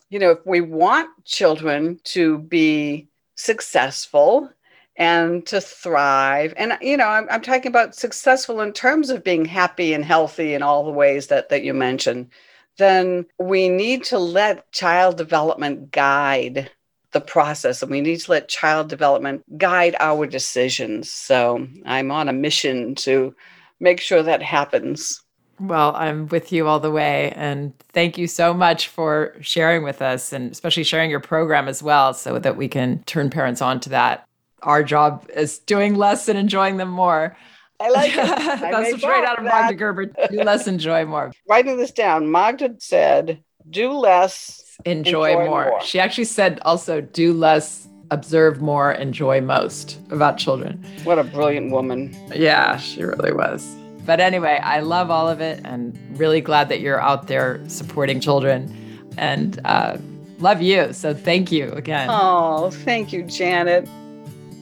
you 0.09 0.19
know 0.19 0.31
if 0.31 0.45
we 0.45 0.61
want 0.61 1.09
children 1.25 1.99
to 2.05 2.39
be 2.39 3.07
successful 3.35 4.49
and 4.97 5.45
to 5.47 5.61
thrive 5.61 6.53
and 6.57 6.77
you 6.81 6.97
know 6.97 7.07
I'm, 7.07 7.27
I'm 7.31 7.41
talking 7.41 7.67
about 7.67 7.95
successful 7.95 8.61
in 8.61 8.73
terms 8.73 9.09
of 9.09 9.23
being 9.23 9.45
happy 9.45 9.93
and 9.93 10.03
healthy 10.05 10.53
in 10.53 10.61
all 10.61 10.83
the 10.83 10.91
ways 10.91 11.27
that 11.27 11.49
that 11.49 11.63
you 11.63 11.73
mentioned 11.73 12.29
then 12.77 13.25
we 13.39 13.69
need 13.69 14.03
to 14.05 14.19
let 14.19 14.71
child 14.71 15.17
development 15.17 15.91
guide 15.91 16.69
the 17.11 17.21
process 17.21 17.81
and 17.81 17.91
we 17.91 18.01
need 18.01 18.19
to 18.19 18.31
let 18.31 18.47
child 18.47 18.87
development 18.89 19.43
guide 19.57 19.95
our 19.99 20.25
decisions. 20.27 21.09
So 21.09 21.67
i'm 21.85 22.11
on 22.11 22.29
a 22.29 22.33
mission 22.33 22.95
to 22.95 23.35
make 23.81 23.99
sure 23.99 24.23
that 24.23 24.41
happens. 24.41 25.21
Well, 25.59 25.93
I'm 25.95 26.27
with 26.27 26.51
you 26.51 26.67
all 26.67 26.79
the 26.79 26.89
way. 26.89 27.33
And 27.35 27.77
thank 27.93 28.17
you 28.17 28.27
so 28.27 28.53
much 28.53 28.87
for 28.87 29.35
sharing 29.41 29.83
with 29.83 30.01
us 30.01 30.33
and 30.33 30.51
especially 30.51 30.83
sharing 30.83 31.11
your 31.11 31.19
program 31.19 31.67
as 31.67 31.83
well 31.83 32.13
so 32.13 32.39
that 32.39 32.57
we 32.57 32.67
can 32.67 33.03
turn 33.03 33.29
parents 33.29 33.61
on 33.61 33.79
to 33.81 33.89
that. 33.89 34.27
Our 34.63 34.83
job 34.83 35.27
is 35.35 35.59
doing 35.59 35.95
less 35.95 36.27
and 36.29 36.37
enjoying 36.37 36.77
them 36.77 36.89
more. 36.89 37.35
I 37.79 37.89
like 37.89 38.11
it. 38.11 38.15
That's 38.61 38.97
straight 38.97 39.23
out 39.23 39.39
of 39.39 39.45
that. 39.45 39.61
Magda 39.61 39.75
Gerber. 39.75 40.05
Do 40.05 40.43
less, 40.43 40.67
enjoy 40.67 41.05
more. 41.05 41.31
Writing 41.49 41.77
this 41.77 41.91
down, 41.91 42.31
Magda 42.31 42.75
said, 42.79 43.43
do 43.69 43.91
less, 43.91 44.77
enjoy, 44.85 45.31
enjoy 45.31 45.45
more. 45.45 45.65
more. 45.65 45.81
She 45.81 45.99
actually 45.99 46.25
said 46.25 46.59
also, 46.63 47.01
do 47.01 47.33
less, 47.33 47.87
observe 48.11 48.61
more, 48.61 48.91
enjoy 48.91 49.41
most 49.41 49.97
about 50.11 50.37
children. 50.37 50.83
What 51.03 51.17
a 51.17 51.23
brilliant 51.23 51.71
woman. 51.71 52.15
Yeah, 52.35 52.77
she 52.77 53.03
really 53.03 53.33
was. 53.33 53.65
But 54.05 54.19
anyway, 54.19 54.59
I 54.63 54.81
love 54.81 55.09
all 55.09 55.29
of 55.29 55.41
it 55.41 55.61
and 55.63 55.97
really 56.19 56.41
glad 56.41 56.69
that 56.69 56.81
you're 56.81 57.01
out 57.01 57.27
there 57.27 57.61
supporting 57.67 58.19
children 58.19 59.09
and 59.17 59.59
uh, 59.65 59.97
love 60.39 60.61
you. 60.61 60.93
So 60.93 61.13
thank 61.13 61.51
you 61.51 61.71
again. 61.71 62.09
Oh, 62.11 62.71
thank 62.71 63.13
you, 63.13 63.23
Janet. 63.23 63.87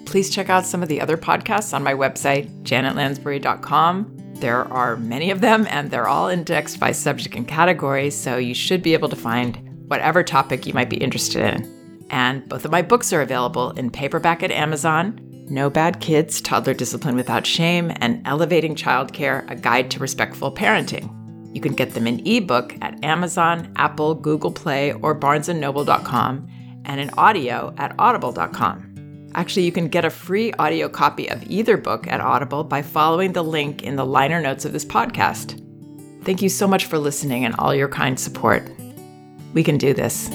Please 0.05 0.29
check 0.29 0.49
out 0.49 0.65
some 0.65 0.81
of 0.83 0.89
the 0.89 1.01
other 1.01 1.17
podcasts 1.17 1.73
on 1.73 1.83
my 1.83 1.93
website, 1.93 2.49
janetlansbury.com. 2.63 4.15
There 4.35 4.65
are 4.65 4.95
many 4.97 5.31
of 5.31 5.41
them, 5.41 5.67
and 5.69 5.91
they're 5.91 6.07
all 6.07 6.29
indexed 6.29 6.79
by 6.79 6.93
subject 6.93 7.35
and 7.35 7.47
category, 7.47 8.09
so 8.09 8.37
you 8.37 8.53
should 8.53 8.81
be 8.81 8.93
able 8.93 9.09
to 9.09 9.15
find 9.15 9.57
whatever 9.87 10.23
topic 10.23 10.65
you 10.65 10.73
might 10.73 10.89
be 10.89 10.97
interested 10.97 11.41
in. 11.53 11.78
And 12.09 12.47
both 12.49 12.65
of 12.65 12.71
my 12.71 12.81
books 12.81 13.13
are 13.13 13.21
available 13.21 13.71
in 13.71 13.91
paperback 13.91 14.43
at 14.43 14.51
Amazon 14.51 15.19
No 15.49 15.69
Bad 15.69 15.99
Kids 15.99 16.41
Toddler 16.41 16.73
Discipline 16.73 17.15
Without 17.15 17.45
Shame, 17.45 17.91
and 17.97 18.21
Elevating 18.25 18.75
Childcare 18.75 19.49
A 19.49 19.55
Guide 19.55 19.89
to 19.91 19.99
Respectful 19.99 20.53
Parenting. 20.53 21.15
You 21.53 21.61
can 21.61 21.73
get 21.73 21.93
them 21.93 22.05
in 22.05 22.25
ebook 22.27 22.75
at 22.81 23.03
Amazon, 23.03 23.71
Apple, 23.75 24.13
Google 24.13 24.51
Play, 24.51 24.93
or 24.93 25.19
barnesandnoble.com, 25.19 26.47
and 26.85 27.01
in 27.01 27.09
audio 27.11 27.73
at 27.77 27.95
audible.com. 27.97 28.89
Actually, 29.35 29.63
you 29.63 29.71
can 29.71 29.87
get 29.87 30.05
a 30.05 30.09
free 30.09 30.51
audio 30.53 30.89
copy 30.89 31.27
of 31.27 31.43
either 31.49 31.77
book 31.77 32.07
at 32.07 32.21
Audible 32.21 32.63
by 32.63 32.81
following 32.81 33.33
the 33.33 33.43
link 33.43 33.83
in 33.83 33.95
the 33.95 34.05
liner 34.05 34.41
notes 34.41 34.65
of 34.65 34.73
this 34.73 34.85
podcast. 34.85 35.63
Thank 36.23 36.41
you 36.41 36.49
so 36.49 36.67
much 36.67 36.85
for 36.85 36.97
listening 36.97 37.45
and 37.45 37.55
all 37.55 37.73
your 37.73 37.87
kind 37.87 38.19
support. 38.19 38.69
We 39.53 39.63
can 39.63 39.77
do 39.77 39.93
this. 39.93 40.29